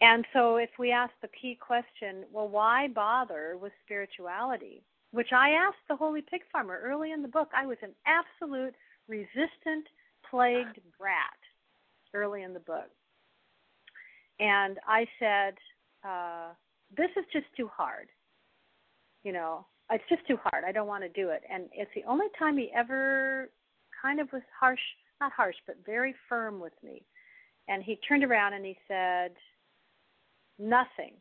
[0.00, 4.82] And so, if we ask the key question, well, why bother with spirituality?
[5.10, 7.50] Which I asked the Holy Pig Farmer early in the book.
[7.56, 8.74] I was an absolute
[9.08, 9.86] resistant,
[10.30, 11.37] plagued brat
[12.18, 12.90] early in the book.
[14.40, 15.54] And I said,
[16.06, 16.52] uh,
[16.96, 18.08] this is just too hard.
[19.24, 20.64] You know, it's just too hard.
[20.66, 21.42] I don't want to do it.
[21.52, 23.50] And it's the only time he ever
[24.00, 24.80] kind of was harsh,
[25.20, 27.04] not harsh, but very firm with me.
[27.68, 29.32] And he turned around and he said,
[30.58, 31.14] Nothing,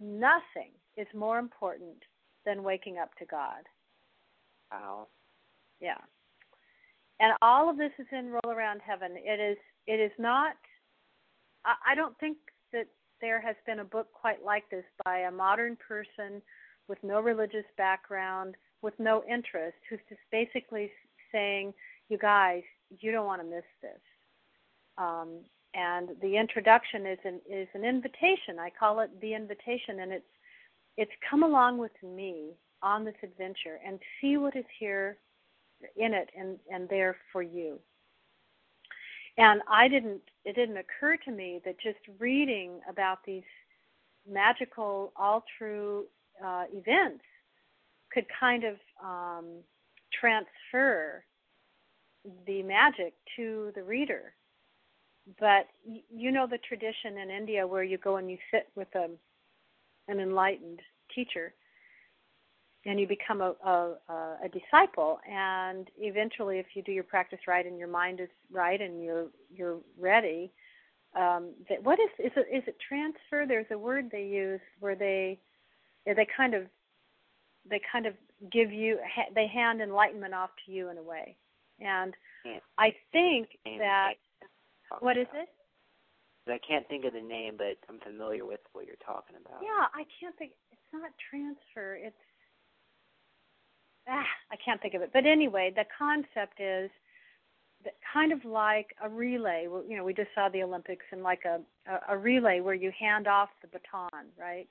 [0.00, 2.02] nothing is more important
[2.44, 3.62] than waking up to God.
[4.72, 5.08] Wow.
[5.80, 5.98] Yeah.
[7.20, 9.12] And all of this is in Roll Around Heaven.
[9.16, 10.54] It is it is not
[11.64, 12.36] I, don't think
[12.72, 12.86] that
[13.20, 16.40] there has been a book quite like this by a modern person
[16.88, 20.92] with no religious background, with no interest, who's just basically
[21.32, 21.74] saying,
[22.08, 22.62] "You guys,
[23.00, 24.00] you don't want to miss this."
[24.96, 25.40] Um,
[25.74, 28.58] and the introduction is an is an invitation.
[28.60, 30.32] I call it the invitation, and it's
[30.96, 32.52] it's come along with me
[32.82, 35.18] on this adventure and see what is here
[35.96, 37.78] in it and and there for you.
[39.38, 43.42] And I didn't it didn't occur to me that just reading about these
[44.28, 46.06] magical all true
[46.44, 47.24] uh, events
[48.12, 49.46] could kind of um,
[50.18, 51.24] transfer
[52.46, 54.32] the magic to the reader.
[55.40, 59.08] But you know the tradition in India where you go and you sit with a,
[60.08, 60.80] an enlightened
[61.14, 61.52] teacher
[62.86, 63.94] and you become a, a,
[64.44, 68.80] a disciple and eventually if you do your practice right and your mind is right
[68.80, 70.52] and you're you're ready
[71.16, 74.94] um, that what is is it is it transfer there's a word they use where
[74.94, 75.38] they
[76.06, 76.62] they kind of
[77.68, 78.14] they kind of
[78.52, 78.98] give you
[79.34, 81.36] they hand enlightenment off to you in a way
[81.80, 82.14] and
[82.78, 84.14] i think that
[85.00, 85.48] what is it
[86.48, 89.58] I can't think of the name, but I'm familiar with what you're talking about.
[89.62, 90.52] Yeah, I can't think.
[90.70, 91.96] It's not transfer.
[91.96, 92.14] It's
[94.08, 95.10] ah, I can't think of it.
[95.12, 96.90] But anyway, the concept is
[98.12, 99.68] kind of like a relay.
[99.88, 102.92] You know, we just saw the Olympics and like a, a, a relay where you
[102.98, 104.66] hand off the baton, right?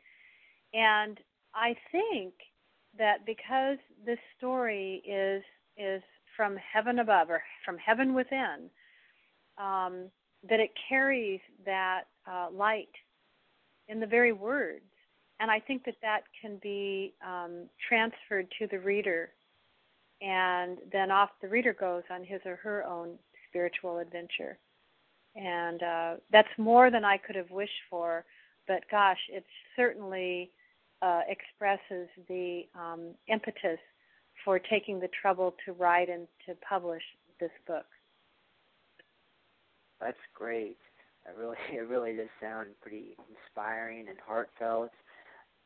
[0.73, 1.19] And
[1.53, 2.33] I think
[2.97, 5.43] that because this story is
[5.77, 6.01] is
[6.35, 8.69] from heaven above or from heaven within,
[9.57, 10.09] um,
[10.49, 12.89] that it carries that uh, light
[13.87, 14.83] in the very words,
[15.39, 19.31] and I think that that can be um, transferred to the reader,
[20.21, 23.17] and then off the reader goes on his or her own
[23.49, 24.57] spiritual adventure,
[25.35, 28.25] and uh, that's more than I could have wished for.
[28.67, 29.45] But gosh, it
[29.75, 30.51] certainly
[31.01, 33.79] uh, expresses the um, impetus
[34.43, 37.03] for taking the trouble to write and to publish
[37.39, 37.85] this book.
[39.99, 40.77] That's great.
[41.27, 44.91] It really, it really does sound pretty inspiring and heartfelt.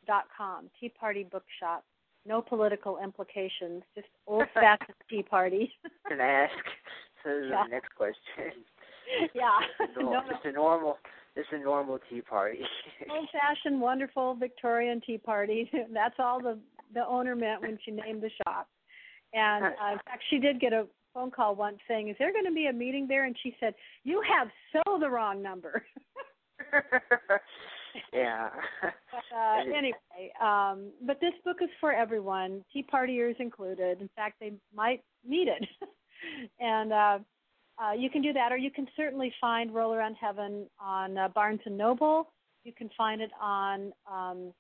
[0.06, 1.86] dot com Tea Party Bookshop.
[2.26, 5.72] No political implications, just old fashioned Tea Party.
[6.10, 6.54] Can ask?
[7.24, 7.64] So this is yeah.
[7.64, 8.64] the next question.
[9.34, 9.58] Yeah.
[9.80, 10.98] just, a normal, no, just a normal
[11.36, 12.60] just a normal tea party.
[13.12, 15.70] old fashioned, wonderful Victorian tea party.
[15.94, 16.60] That's all the
[16.94, 18.68] the owner meant when she named the shop.
[19.34, 22.46] And uh, in fact, she did get a phone call once saying, "Is there going
[22.46, 25.84] to be a meeting there?" And she said, "You have so the wrong number."
[28.14, 28.50] yeah.
[28.82, 28.94] but,
[29.36, 34.02] uh, anyway, um, but this book is for everyone, Tea Partiers included.
[34.02, 35.68] In fact, they might need it,
[36.60, 37.20] and uh,
[37.82, 41.30] uh, you can do that, or you can certainly find Roll Around Heaven on uh,
[41.30, 42.28] Barnes and Noble.
[42.64, 44.54] You can find it on um,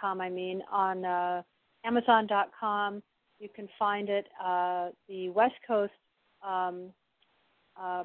[0.00, 0.20] .com.
[0.20, 1.42] I mean, on uh,
[1.84, 3.02] Amazon.com.
[3.38, 4.26] You can find it.
[4.44, 5.92] Uh, the West Coast
[6.46, 6.86] um,
[7.80, 8.04] uh,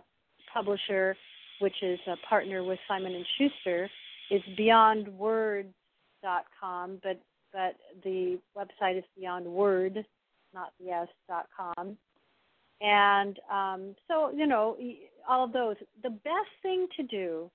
[0.54, 1.18] publisher,
[1.60, 3.90] which is a partner with Simon and Schuster,
[4.30, 7.20] is BeyondWord.com, but
[7.52, 10.06] but the website is Beyond Word,
[10.54, 11.98] not yes.com.
[12.82, 14.78] And um, so, you know,
[15.28, 15.76] all of those.
[16.04, 17.50] The best thing to do,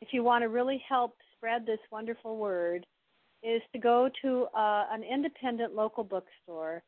[0.00, 2.84] if you want to really help spread this wonderful word,
[3.42, 6.82] is to go to uh, an independent local bookstore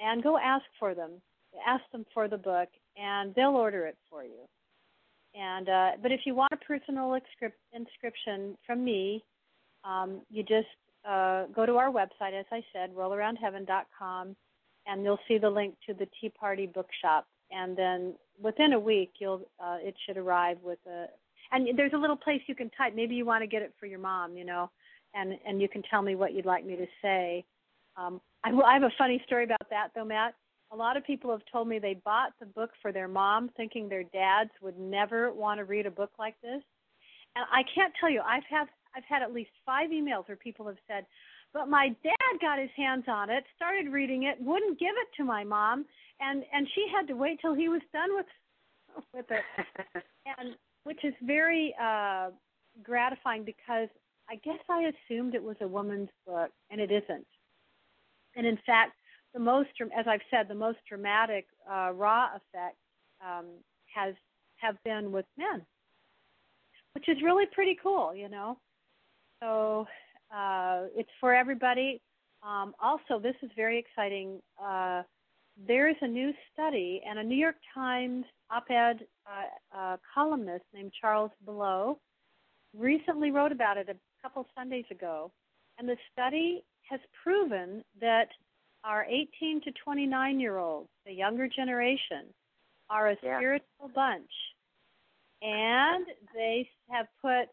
[0.00, 1.12] and go ask for them.
[1.66, 4.48] Ask them for the book, and they'll order it for you.
[5.34, 7.18] And uh, but if you want a personal
[7.72, 9.22] inscription from me,
[9.84, 10.68] um, you just
[11.08, 14.36] uh, go to our website, as I said, rollaroundheaven.com,
[14.86, 17.26] and you'll see the link to the Tea Party Bookshop.
[17.50, 21.06] And then within a week, you'll uh, it should arrive with a.
[21.52, 22.94] And there's a little place you can type.
[22.94, 24.70] Maybe you want to get it for your mom, you know,
[25.14, 27.44] and and you can tell me what you'd like me to say.
[27.96, 30.34] Um, I, I have a funny story about that, though, Matt.
[30.72, 33.88] A lot of people have told me they bought the book for their mom, thinking
[33.88, 36.62] their dads would never want to read a book like this.
[37.36, 40.66] And I can't tell you, I've had I've had at least five emails where people
[40.66, 41.04] have said,
[41.52, 45.24] "But my dad got his hands on it, started reading it, wouldn't give it to
[45.24, 45.86] my mom,
[46.20, 48.26] and and she had to wait till he was done with
[49.14, 49.44] with it."
[50.38, 52.30] and which is very uh
[52.82, 53.88] gratifying because
[54.28, 57.26] I guess I assumed it was a woman's book, and it isn't.
[58.34, 58.92] And in fact,
[59.34, 62.76] the most, as I've said, the most dramatic uh, raw effect
[63.20, 63.46] um,
[63.94, 64.14] has
[64.56, 65.62] have been with men,
[66.94, 68.58] which is really pretty cool, you know.
[69.42, 69.86] So
[70.34, 72.00] uh, it's for everybody.
[72.42, 74.40] Um, also, this is very exciting.
[74.62, 75.02] Uh,
[75.68, 80.92] there is a new study, and a New York Times op-ed uh, uh, columnist named
[80.98, 81.98] Charles Blow
[82.76, 85.30] recently wrote about it a couple Sundays ago.
[85.78, 88.28] And the study has proven that
[88.84, 92.26] our 18 to 29 year olds, the younger generation,
[92.90, 93.38] are a yeah.
[93.38, 94.30] spiritual bunch.
[95.42, 97.48] And they have put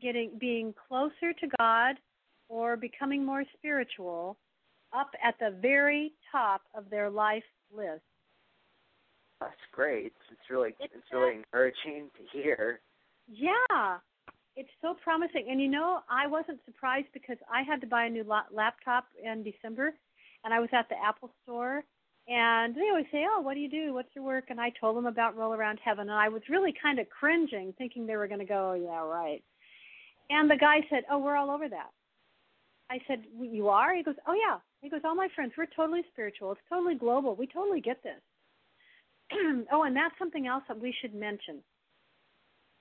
[0.00, 1.96] getting being closer to God
[2.48, 4.36] or becoming more spiritual
[4.96, 7.42] up at the very top of their life
[7.74, 8.02] list.
[9.40, 10.12] That's great.
[10.30, 12.80] It's really it's, it's really encouraging to hear.
[13.28, 13.98] Yeah,
[14.56, 15.48] it's so promising.
[15.50, 19.42] And you know, I wasn't surprised because I had to buy a new laptop in
[19.42, 19.94] December,
[20.44, 21.84] and I was at the Apple store,
[22.28, 23.92] and they always say, "Oh, what do you do?
[23.92, 26.72] What's your work?" And I told them about Roll Around Heaven, and I was really
[26.80, 29.42] kind of cringing, thinking they were going to go, oh, "Yeah, right."
[30.30, 31.90] And the guy said, "Oh, we're all over that."
[32.90, 36.02] I said, "You are?" He goes, "Oh yeah." He goes, "All my friends, we're totally
[36.12, 36.52] spiritual.
[36.52, 37.34] It's totally global.
[37.34, 38.20] We totally get this."
[39.72, 41.62] oh, and that's something else that we should mention.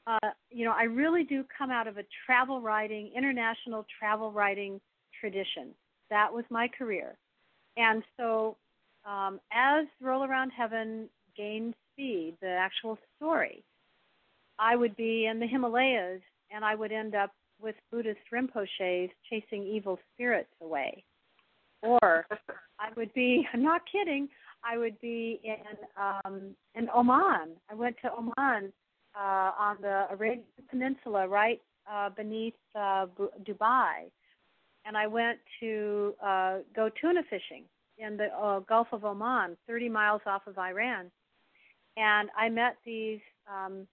[0.05, 4.81] Uh, you know, I really do come out of a travel writing, international travel writing
[5.19, 5.73] tradition.
[6.09, 7.17] That was my career.
[7.77, 8.57] And so,
[9.05, 13.63] um, as Roll Around Heaven gained speed, the actual story,
[14.59, 17.31] I would be in the Himalayas and I would end up
[17.63, 21.03] with Buddhist Rinpoches chasing evil spirits away.
[21.81, 22.27] Or
[22.79, 24.27] I would be, I'm not kidding,
[24.63, 27.55] I would be in um, in Oman.
[27.69, 28.71] I went to Oman
[29.15, 31.61] uh, on the Arabian Peninsula, right
[31.91, 33.07] uh, beneath uh,
[33.43, 34.09] Dubai,
[34.85, 37.65] and I went to uh, go tuna fishing
[37.97, 41.11] in the uh, Gulf of Oman, 30 miles off of Iran,
[41.97, 43.19] and I met these
[43.51, 43.85] um,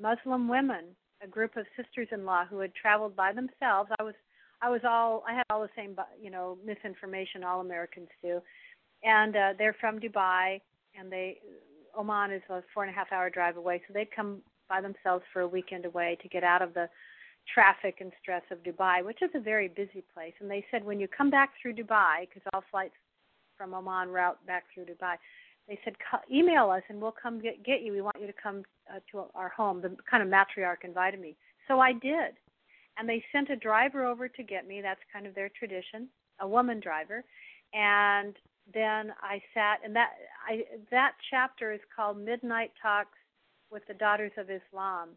[0.00, 0.84] Muslim women,
[1.22, 3.90] a group of sisters-in-law who had traveled by themselves.
[3.98, 4.14] I was
[4.62, 8.40] I was all I had all the same you know misinformation all Americans do,
[9.02, 10.60] and uh, they're from Dubai,
[10.98, 11.38] and they
[11.96, 15.24] Oman is a four and a half hour drive away, so they'd come by themselves
[15.32, 16.88] for a weekend away to get out of the
[17.52, 20.34] traffic and stress of Dubai, which is a very busy place.
[20.40, 22.94] And they said when you come back through Dubai, because all flights
[23.56, 25.16] from Oman route back through Dubai,
[25.70, 25.94] they said
[26.30, 27.92] email us and we'll come get get you.
[27.92, 29.80] We want you to come uh, to our home.
[29.80, 31.36] The kind of matriarch invited me,
[31.68, 32.34] so I did.
[32.98, 34.82] And they sent a driver over to get me.
[34.82, 36.08] That's kind of their tradition,
[36.40, 37.24] a woman driver.
[37.72, 38.34] And
[38.74, 40.10] then I sat, and that
[40.46, 43.16] I that chapter is called Midnight Talks
[43.70, 45.10] with the Daughters of Islam,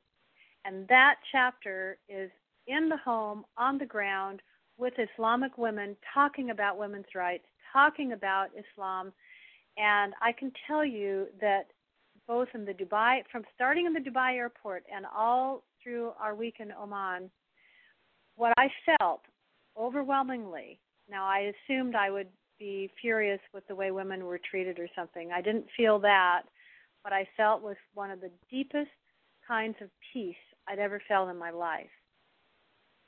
[0.65, 2.29] and that chapter is
[2.67, 4.41] in the home, on the ground,
[4.77, 9.11] with Islamic women talking about women's rights, talking about Islam,
[9.77, 11.67] and I can tell you that
[12.27, 16.55] both in the Dubai, from starting in the Dubai airport and all through our week
[16.59, 17.29] in Oman,
[18.35, 19.21] what I felt
[19.77, 20.79] overwhelmingly.
[21.09, 25.31] Now I assumed I would be furious with the way women were treated or something.
[25.31, 26.43] I didn't feel that.
[27.01, 28.91] What I felt was one of the deepest
[29.45, 30.35] kinds of peace
[30.67, 31.89] I'd ever felt in my life.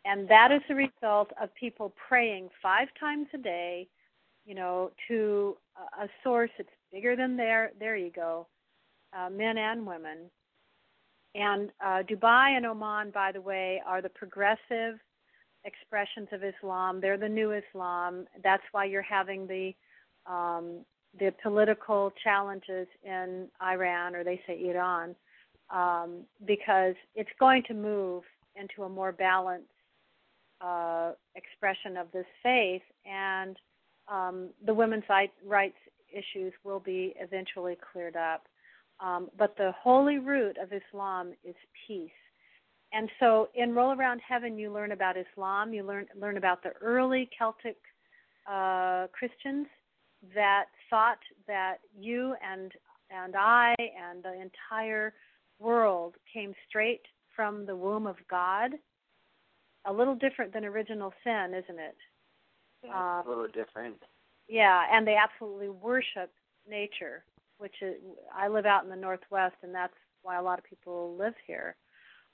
[0.03, 3.87] And that is the result of people praying five times a day,
[4.45, 5.57] you know, to
[5.99, 8.47] a source that's bigger than their, there you go,
[9.17, 10.29] uh, men and women.
[11.33, 14.99] And uh, Dubai and Oman, by the way, are the progressive
[15.65, 17.01] expressions of Islam.
[17.01, 18.25] They're the new Islam.
[18.43, 19.73] That's why you're having the
[20.31, 20.85] um,
[21.17, 25.15] the political challenges in Iran, or they say Iran,
[25.69, 28.23] um, because it's going to move
[28.55, 29.69] into a more balanced
[30.61, 33.55] uh, expression of this faith, and
[34.07, 35.03] um, the women's
[35.45, 35.77] rights
[36.11, 38.45] issues will be eventually cleared up.
[38.99, 41.55] Um, but the holy root of Islam is
[41.87, 42.11] peace
[42.95, 46.71] and so in Roll Around Heaven, you learn about Islam, you learn learn about the
[46.81, 47.75] early Celtic
[48.49, 49.67] uh, Christians
[50.33, 52.71] that thought that you and
[53.11, 55.13] and I and the entire
[55.59, 57.01] world came straight
[57.35, 58.71] from the womb of God.
[59.87, 61.97] A little different than original sin, isn't it?
[62.85, 63.97] Yeah, uh, a little different.
[64.47, 66.31] Yeah, and they absolutely worship
[66.69, 67.23] nature,
[67.57, 67.95] which is
[68.35, 71.75] I live out in the northwest, and that's why a lot of people live here.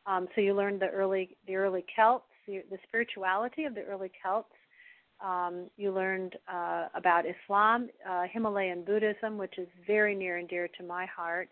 [0.06, 4.12] Um, so you learned the early the early Celts, the, the spirituality of the early
[4.24, 4.54] Celts.
[5.24, 10.68] Um, you learned uh, about Islam, uh, Himalayan Buddhism, which is very near and dear
[10.80, 11.50] to my heart.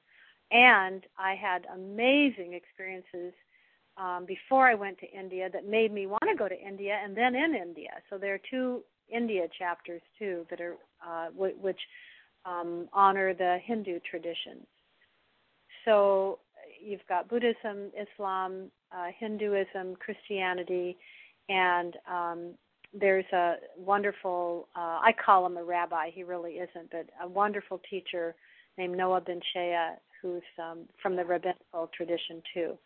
[0.51, 3.33] And I had amazing experiences
[3.99, 7.15] um, before I went to India that made me want to go to India and
[7.15, 7.91] then in India.
[8.09, 8.83] So there are two
[9.13, 10.75] India chapters too that are
[11.05, 11.79] uh, w- which
[12.45, 14.65] um, honor the Hindu traditions.
[15.85, 16.39] So
[16.81, 20.97] you've got Buddhism, Islam, uh, Hinduism, Christianity,
[21.49, 22.53] and um,
[22.93, 27.81] there's a wonderful, uh, I call him a rabbi, he really isn't, but a wonderful
[27.89, 28.35] teacher
[28.77, 29.89] named Noah Ben Shea,
[30.21, 32.77] who's um, from the rabbinical tradition too.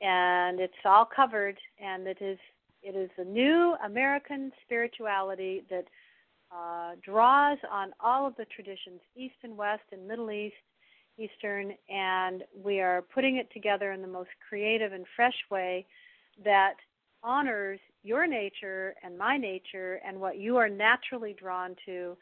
[0.00, 2.38] And it's all covered, and it is
[2.82, 5.84] it is a new American spirituality that
[6.52, 10.54] uh, draws on all of the traditions, East and West and Middle East,
[11.18, 15.84] Eastern, and we are putting it together in the most creative and fresh way
[16.44, 16.74] that
[17.22, 22.16] honors your nature and my nature and what you are naturally drawn to,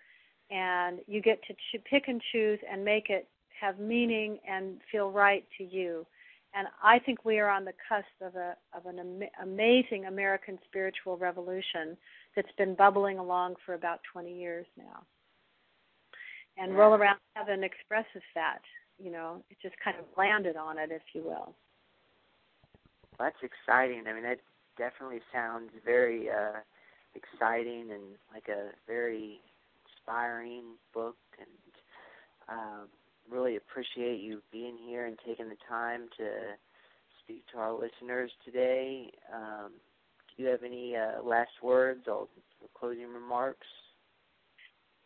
[0.51, 3.29] and you get to ch- pick and choose and make it
[3.61, 6.07] have meaning and feel right to you.
[6.57, 10.59] And I think we are on the cusp of a of an am- amazing American
[10.65, 11.99] spiritual revolution
[12.35, 15.03] that's been bubbling along for about 20 years now.
[16.57, 16.79] And yeah.
[16.79, 18.61] Roll Around Heaven expresses that.
[18.99, 21.55] You know, it just kind of landed on it, if you will.
[23.19, 24.05] That's exciting.
[24.09, 24.41] I mean, that
[24.79, 26.61] definitely sounds very uh,
[27.15, 29.41] exciting and like a very
[29.85, 31.17] inspiring book.
[31.39, 31.49] And
[32.49, 32.89] um,
[33.31, 36.29] really appreciate you being here and taking the time to
[37.23, 39.11] speak to our listeners today.
[39.35, 39.73] Um,
[40.37, 42.29] do you have any uh, last words or
[42.79, 43.67] closing remarks?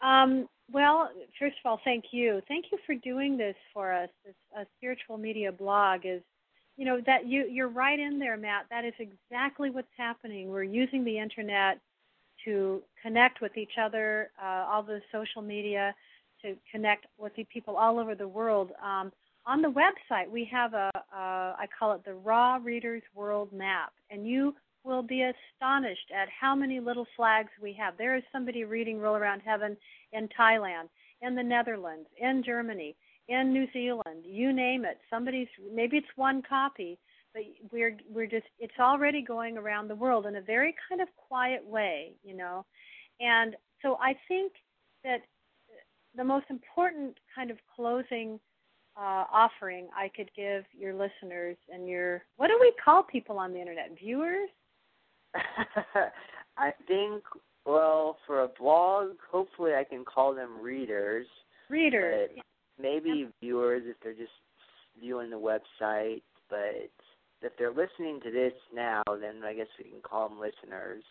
[0.00, 2.40] Um, well, first of all, thank you.
[2.48, 4.08] Thank you for doing this for us.
[4.24, 6.22] This a spiritual media blog is,
[6.76, 8.66] you know, that you you're right in there, Matt.
[8.70, 10.48] That is exactly what's happening.
[10.48, 11.80] We're using the internet
[12.44, 15.94] to connect with each other, uh, all the social media,
[16.42, 18.72] to connect with the people all over the world.
[18.82, 19.12] Um,
[19.46, 23.92] on the website, we have a, a I call it the Raw Readers World Map,
[24.10, 27.96] and you will be astonished at how many little flags we have.
[27.98, 29.76] There is somebody reading Roll Around Heaven
[30.12, 30.88] in Thailand,
[31.22, 32.96] in the Netherlands, in Germany,
[33.30, 34.98] in New Zealand, you name it.
[35.08, 36.98] Somebody's maybe it's one copy,
[37.32, 41.08] but we're we're just it's already going around the world in a very kind of
[41.16, 42.66] quiet way, you know.
[43.20, 44.52] And so I think
[45.04, 45.20] that
[46.16, 48.40] the most important kind of closing
[48.96, 53.52] uh, offering I could give your listeners and your what do we call people on
[53.52, 53.96] the internet?
[53.98, 54.48] Viewers?
[56.56, 57.22] I think
[57.66, 61.26] well, for a blog, hopefully I can call them readers.
[61.68, 62.30] Readers.
[62.80, 63.32] Maybe yep.
[63.40, 64.32] viewers if they're just
[64.98, 66.90] viewing the website, but
[67.42, 71.04] if they're listening to this now, then I guess we can call them listeners.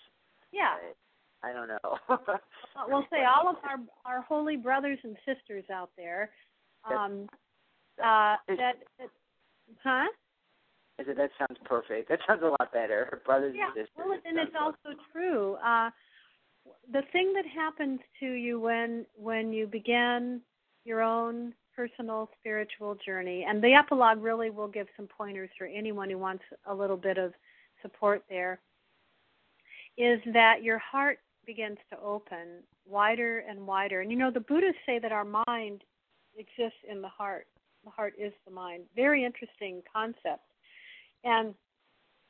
[0.52, 0.76] Yeah.
[0.82, 0.98] But
[1.44, 2.38] I don't know.
[2.88, 6.30] we'll say all of our our holy brothers and sisters out there.
[6.90, 7.28] Um,
[8.00, 9.10] uh, that, that,
[9.84, 10.08] huh?
[11.00, 12.10] I said that sounds perfect.
[12.10, 13.22] That sounds a lot better.
[13.26, 13.90] Brothers yeah, and sisters.
[13.98, 15.56] Well, and it's also true.
[15.66, 15.90] Uh,
[16.92, 20.42] the thing that happens to you when when you begin
[20.86, 26.10] your own personal spiritual journey, and the epilogue really will give some pointers for anyone
[26.10, 27.34] who wants a little bit of
[27.82, 28.60] support there,
[29.98, 31.20] is that your heart
[31.50, 34.02] begins to open wider and wider.
[34.02, 35.84] And you know, the Buddhists say that our mind
[36.38, 37.48] exists in the heart.
[37.84, 38.84] The heart is the mind.
[38.96, 40.46] Very interesting concept.
[41.24, 41.56] And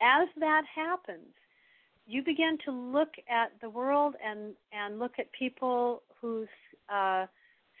[0.00, 1.34] as that happens,
[2.06, 6.48] you begin to look at the world and and look at people whose
[6.88, 7.26] uh,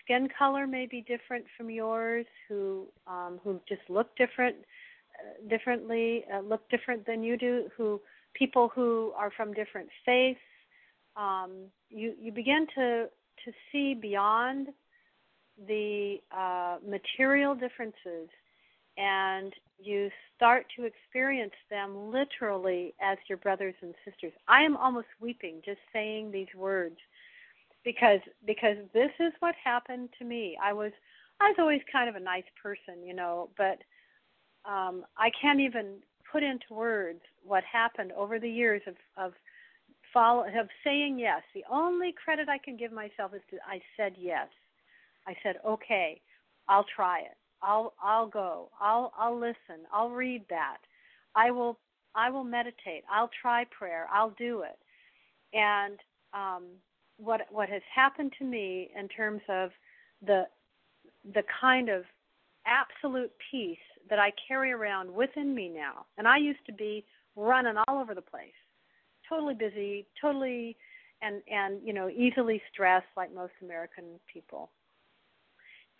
[0.04, 6.24] skin color may be different from yours, who um, who just look different uh, differently,
[6.34, 7.98] uh, look different than you do, who
[8.34, 10.38] people who are from different faiths.
[11.16, 13.06] Um, you you begin to
[13.44, 14.68] to see beyond
[15.66, 18.28] the uh, material differences
[18.96, 24.32] and you start to experience them literally as your brothers and sisters.
[24.48, 26.96] I am almost weeping just saying these words
[27.84, 30.56] because because this is what happened to me.
[30.62, 30.92] I was
[31.40, 33.78] I was always kind of a nice person, you know, but
[34.70, 35.96] um I can't even
[36.30, 39.32] put into words what happened over the years of of
[40.12, 41.42] follow of saying yes.
[41.54, 44.48] The only credit I can give myself is that I said yes.
[45.26, 46.20] I said, "Okay,
[46.68, 48.70] I'll try it." I'll I'll go.
[48.80, 49.86] I'll I'll listen.
[49.92, 50.78] I'll read that.
[51.34, 51.78] I will
[52.14, 53.04] I will meditate.
[53.10, 54.08] I'll try prayer.
[54.12, 54.78] I'll do it.
[55.52, 55.98] And
[56.32, 56.64] um,
[57.18, 59.70] what what has happened to me in terms of
[60.26, 60.44] the
[61.34, 62.04] the kind of
[62.66, 66.06] absolute peace that I carry around within me now.
[66.18, 67.04] And I used to be
[67.36, 68.48] running all over the place,
[69.30, 70.76] totally busy, totally
[71.22, 74.70] and and you know easily stressed like most American people.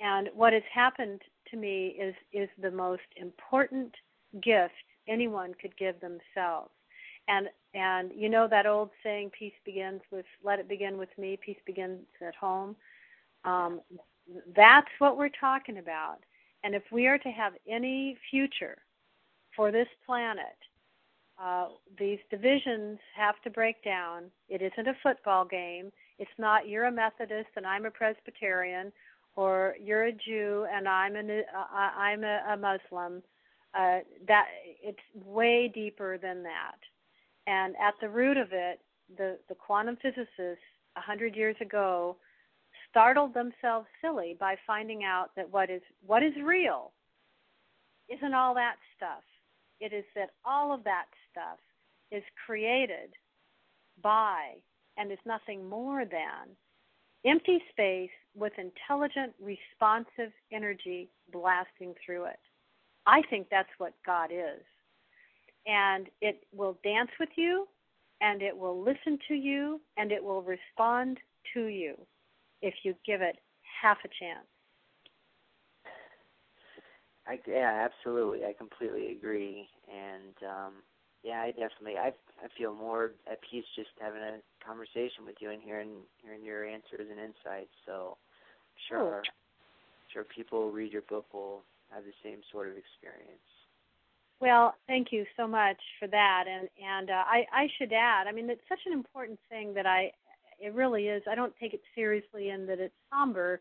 [0.00, 1.20] And what has happened
[1.50, 3.94] to me is is the most important
[4.42, 4.74] gift
[5.08, 6.70] anyone could give themselves.
[7.28, 11.38] And and you know that old saying, "Peace begins with let it begin with me.
[11.44, 12.76] Peace begins at home."
[13.44, 13.80] Um,
[14.54, 16.18] that's what we're talking about.
[16.62, 18.78] And if we are to have any future
[19.56, 20.56] for this planet,
[21.42, 21.68] uh,
[21.98, 24.24] these divisions have to break down.
[24.48, 25.90] It isn't a football game.
[26.18, 28.92] It's not you're a Methodist and I'm a Presbyterian,
[29.36, 33.22] or you're a Jew and I'm a uh, I'm a, a Muslim.
[33.72, 34.46] Uh, that
[34.82, 36.76] it's way deeper than that.
[37.46, 38.80] And at the root of it,
[39.16, 40.64] the the quantum physicists
[40.96, 42.16] a hundred years ago
[42.90, 46.92] startled themselves silly by finding out that what is what is real
[48.08, 49.22] isn't all that stuff.
[49.80, 51.58] It is that all of that stuff
[52.10, 53.12] is created
[54.02, 54.54] by
[54.96, 56.56] and is nothing more than
[57.24, 62.38] empty space with intelligent, responsive energy blasting through it.
[63.06, 64.62] I think that's what God is.
[65.66, 67.66] And it will dance with you,
[68.20, 71.18] and it will listen to you, and it will respond
[71.54, 71.94] to you
[72.62, 73.36] if you give it
[73.82, 74.46] half a chance.
[77.26, 78.44] I, yeah, absolutely.
[78.44, 79.68] I completely agree.
[79.88, 80.72] And um,
[81.22, 82.08] yeah, I definitely I
[82.42, 86.64] I feel more at peace just having a conversation with you and hearing hearing your
[86.64, 87.72] answers and insights.
[87.86, 88.16] So
[88.88, 89.22] sure,
[90.12, 91.62] sure people who read your book will
[91.92, 93.40] have the same sort of experience.
[94.40, 96.44] Well, thank you so much for that.
[96.48, 99.86] And and uh, I I should add, I mean, it's such an important thing that
[99.86, 100.12] I
[100.58, 101.22] it really is.
[101.30, 103.60] I don't take it seriously in that it's somber,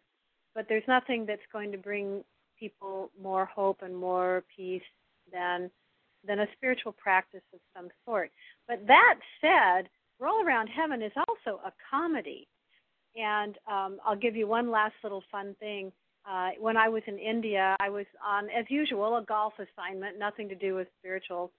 [0.56, 2.24] but there's nothing that's going to bring
[2.58, 4.82] people more hope and more peace
[5.32, 5.72] than
[6.26, 8.32] than a spiritual practice of some sort.
[8.68, 9.90] But that said,
[10.20, 12.48] Roll Around Heaven is also a comedy.
[13.16, 15.92] And um, I'll give you one last little fun thing.
[16.30, 20.50] Uh, when I was in India, I was on, as usual, a golf assignment, nothing
[20.50, 21.52] to do with spiritual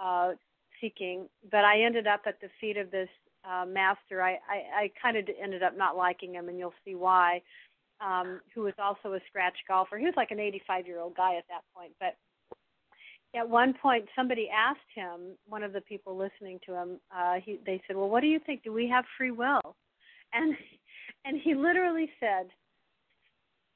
[0.00, 0.32] uh,
[0.80, 1.28] seeking.
[1.50, 3.08] But I ended up at the feet of this
[3.44, 4.22] uh, master.
[4.22, 7.42] I, I, I kind of ended up not liking him, and you'll see why.
[8.00, 9.96] Um, who was also a scratch golfer.
[9.96, 12.16] He was like an 85 year old guy at that point, but
[13.34, 17.58] at one point somebody asked him one of the people listening to him uh he
[17.64, 18.62] they said well what do you think?
[18.62, 19.76] Do we have free will?
[20.32, 20.54] And
[21.24, 22.48] and he literally said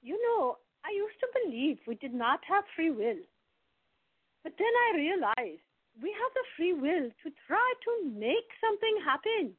[0.03, 3.23] you know i used to believe we did not have free will.
[4.45, 5.63] But then i realized
[6.03, 9.53] we have the free will to try to make something happen.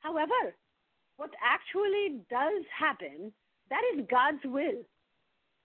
[0.00, 0.54] However
[1.16, 3.32] what actually does happen
[3.68, 4.82] that is god's will.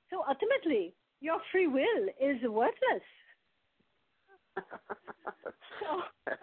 [0.10, 3.06] So ultimately your free will is worthless
[4.58, 6.02] so,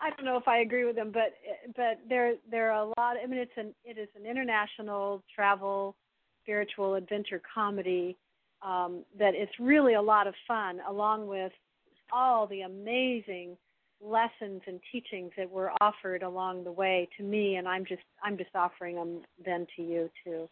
[0.00, 1.34] I don't know if I agree with them, but
[1.76, 3.16] but there there are a lot.
[3.22, 5.96] I mean, it's an it is an international travel
[6.42, 8.16] spiritual adventure comedy
[8.62, 11.52] um, that it's really a lot of fun, along with
[12.12, 13.56] all the amazing
[14.00, 18.36] lessons and teachings that were offered along the way to me, and I'm just I'm
[18.36, 20.48] just offering them then to you too.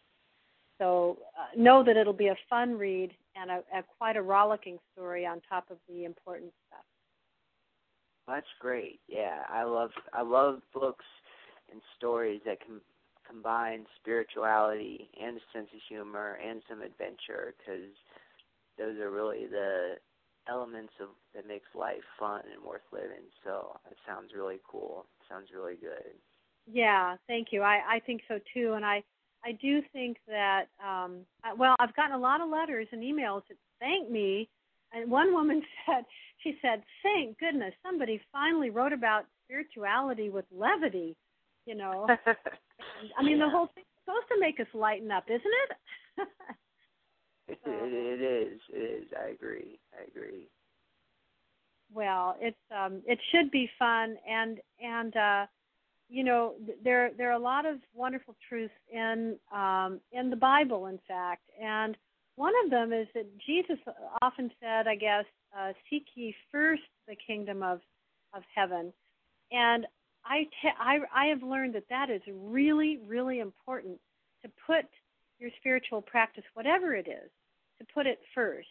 [0.77, 4.77] So uh, know that it'll be a fun read and a, a quite a rollicking
[4.93, 6.83] story on top of the important stuff.
[8.27, 8.99] That's great.
[9.07, 11.05] Yeah, I love I love books
[11.71, 12.81] and stories that can
[13.27, 17.91] combine spirituality and a sense of humor and some adventure because
[18.77, 19.95] those are really the
[20.47, 23.25] elements of that makes life fun and worth living.
[23.43, 25.05] So it sounds really cool.
[25.21, 26.13] It sounds really good.
[26.71, 27.61] Yeah, thank you.
[27.61, 29.03] I I think so too, and I
[29.45, 33.43] I do think that um I, well, I've gotten a lot of letters and emails
[33.49, 34.49] that thank me.
[34.93, 36.05] And one woman said,
[36.43, 41.15] she said, "Thank goodness somebody finally wrote about spirituality with levity."
[41.65, 42.07] You know,
[43.17, 43.45] I mean, yeah.
[43.45, 45.41] the whole thing's supposed to make us lighten up, isn't
[46.17, 46.27] it?
[47.47, 48.59] it, it is.
[48.73, 49.07] It is.
[49.19, 49.79] I agree.
[49.97, 50.47] I agree.
[51.93, 55.45] Well, it's um, it should be fun, and and uh,
[56.09, 56.53] you know
[56.83, 61.43] there there are a lot of wonderful truths in um, in the Bible, in fact,
[61.61, 61.97] and
[62.35, 63.77] one of them is that Jesus
[64.21, 65.25] often said, I guess,
[65.57, 67.81] uh, "Seek ye first the kingdom of
[68.33, 68.93] of heaven,"
[69.51, 69.85] and
[70.25, 73.99] I, te- I I have learned that that is really really important
[74.43, 74.85] to put
[75.39, 77.29] your spiritual practice, whatever it is,
[77.79, 78.67] to put it first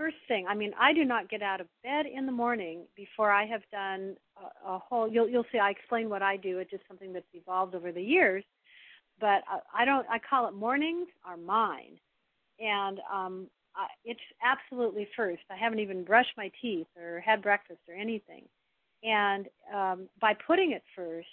[0.00, 3.30] first thing, I mean, I do not get out of bed in the morning before
[3.30, 5.06] I have done a, a whole.
[5.06, 5.58] You'll you'll see.
[5.58, 6.58] I explain what I do.
[6.58, 8.42] It's just something that's evolved over the years.
[9.20, 10.06] But I, I don't.
[10.08, 11.98] I call it mornings are mine,
[12.58, 13.46] and um,
[13.76, 15.42] I, it's absolutely first.
[15.50, 18.44] I haven't even brushed my teeth or had breakfast or anything,
[19.02, 21.28] and um, by putting it first,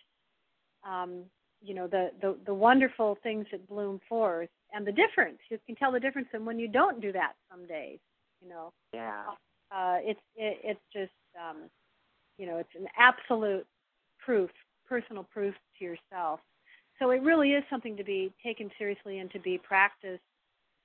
[0.85, 1.23] um,
[1.61, 5.37] you know the, the the wonderful things that bloom forth and the difference.
[5.49, 7.99] You can tell the difference in when you don't do that some days
[8.41, 8.71] you know.
[8.93, 9.23] Yeah.
[9.71, 11.69] Uh, it's it, it's just um,
[12.37, 13.65] you know it's an absolute
[14.23, 14.49] proof,
[14.87, 16.39] personal proof to yourself.
[16.99, 20.23] So it really is something to be taken seriously and to be practiced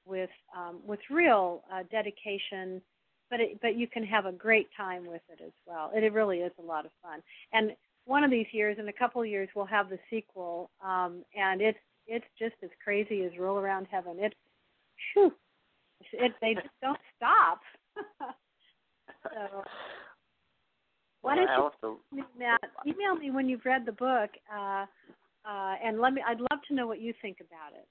[0.05, 2.83] with um, with real uh, dedication.
[3.31, 5.91] But it, but you can have a great time with it as well.
[5.95, 7.23] It, it really is a lot of fun.
[7.53, 7.73] And
[8.05, 11.61] one of these years, in a couple of years, we'll have the sequel, um, and
[11.63, 14.17] it's it's just as crazy as Roll Around Heaven.
[14.19, 14.35] It's
[15.15, 15.33] whew,
[16.13, 17.61] it, they just don't stop.
[19.25, 19.65] so,
[21.23, 22.01] why don't you also,
[22.39, 24.87] Matt, email me when you've read the book, uh,
[25.45, 26.23] uh, and let me.
[26.27, 27.87] I'd love to know what you think about it.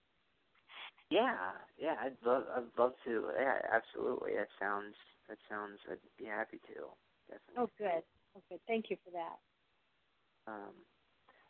[1.09, 1.35] Yeah,
[1.77, 3.25] yeah, I'd love, I'd love to.
[3.37, 4.31] Yeah, absolutely.
[4.37, 4.95] That sounds,
[5.27, 5.79] that sounds.
[5.89, 6.87] I'd be happy to.
[7.27, 7.57] Definitely.
[7.57, 8.03] Oh, good,
[8.37, 9.37] Okay, thank you for that.
[10.47, 10.73] Um,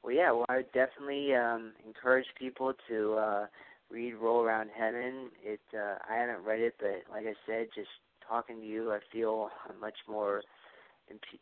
[0.03, 3.45] well, yeah, well, I definitely um, encourage people to uh,
[3.91, 5.29] read Roll Around Heaven.
[5.43, 7.89] It uh, I haven't read it, but like I said, just
[8.27, 10.41] talking to you, I feel much more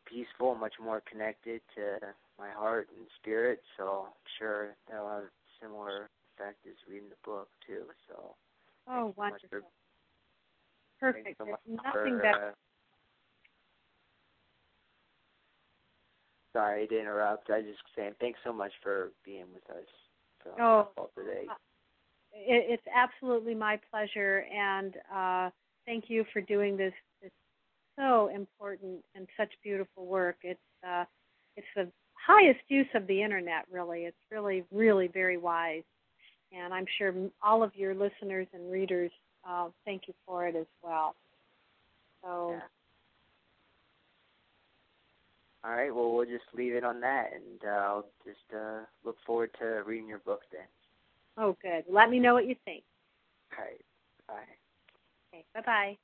[0.05, 1.99] peaceful, much more connected to
[2.39, 3.61] my heart and spirit.
[3.77, 5.29] So I'm sure that'll have a
[5.61, 7.83] similar effect as reading the book too.
[8.07, 8.35] So.
[8.89, 9.47] Oh, wonderful.
[9.49, 9.61] For,
[10.99, 11.37] Perfect.
[11.37, 12.47] So nothing for, better.
[12.47, 12.51] Uh,
[16.53, 17.49] sorry to interrupt.
[17.51, 19.85] I just saying thanks so much for being with us.
[20.43, 20.51] So,
[20.97, 21.45] oh, today.
[22.34, 25.49] It, it's absolutely my pleasure, and uh,
[25.86, 26.93] thank you for doing this.
[27.21, 27.32] This
[27.97, 30.38] so important and such beautiful work.
[30.43, 31.05] It's uh,
[31.57, 33.65] it's the highest use of the internet.
[33.71, 35.84] Really, it's really, really very wise,
[36.51, 37.13] and I'm sure
[37.43, 39.11] all of your listeners and readers
[39.47, 41.15] uh, thank you for it as well.
[42.23, 42.51] So.
[42.51, 42.59] Yeah.
[45.61, 45.93] All right.
[45.93, 49.84] Well, we'll just leave it on that, and uh, I'll just uh, look forward to
[49.86, 50.61] reading your book then.
[51.39, 51.85] Oh, good.
[51.89, 52.83] Let me know what you think.
[53.57, 53.81] All right.
[54.27, 54.69] Bye.
[55.33, 55.45] Okay.
[55.53, 55.97] Bye bye.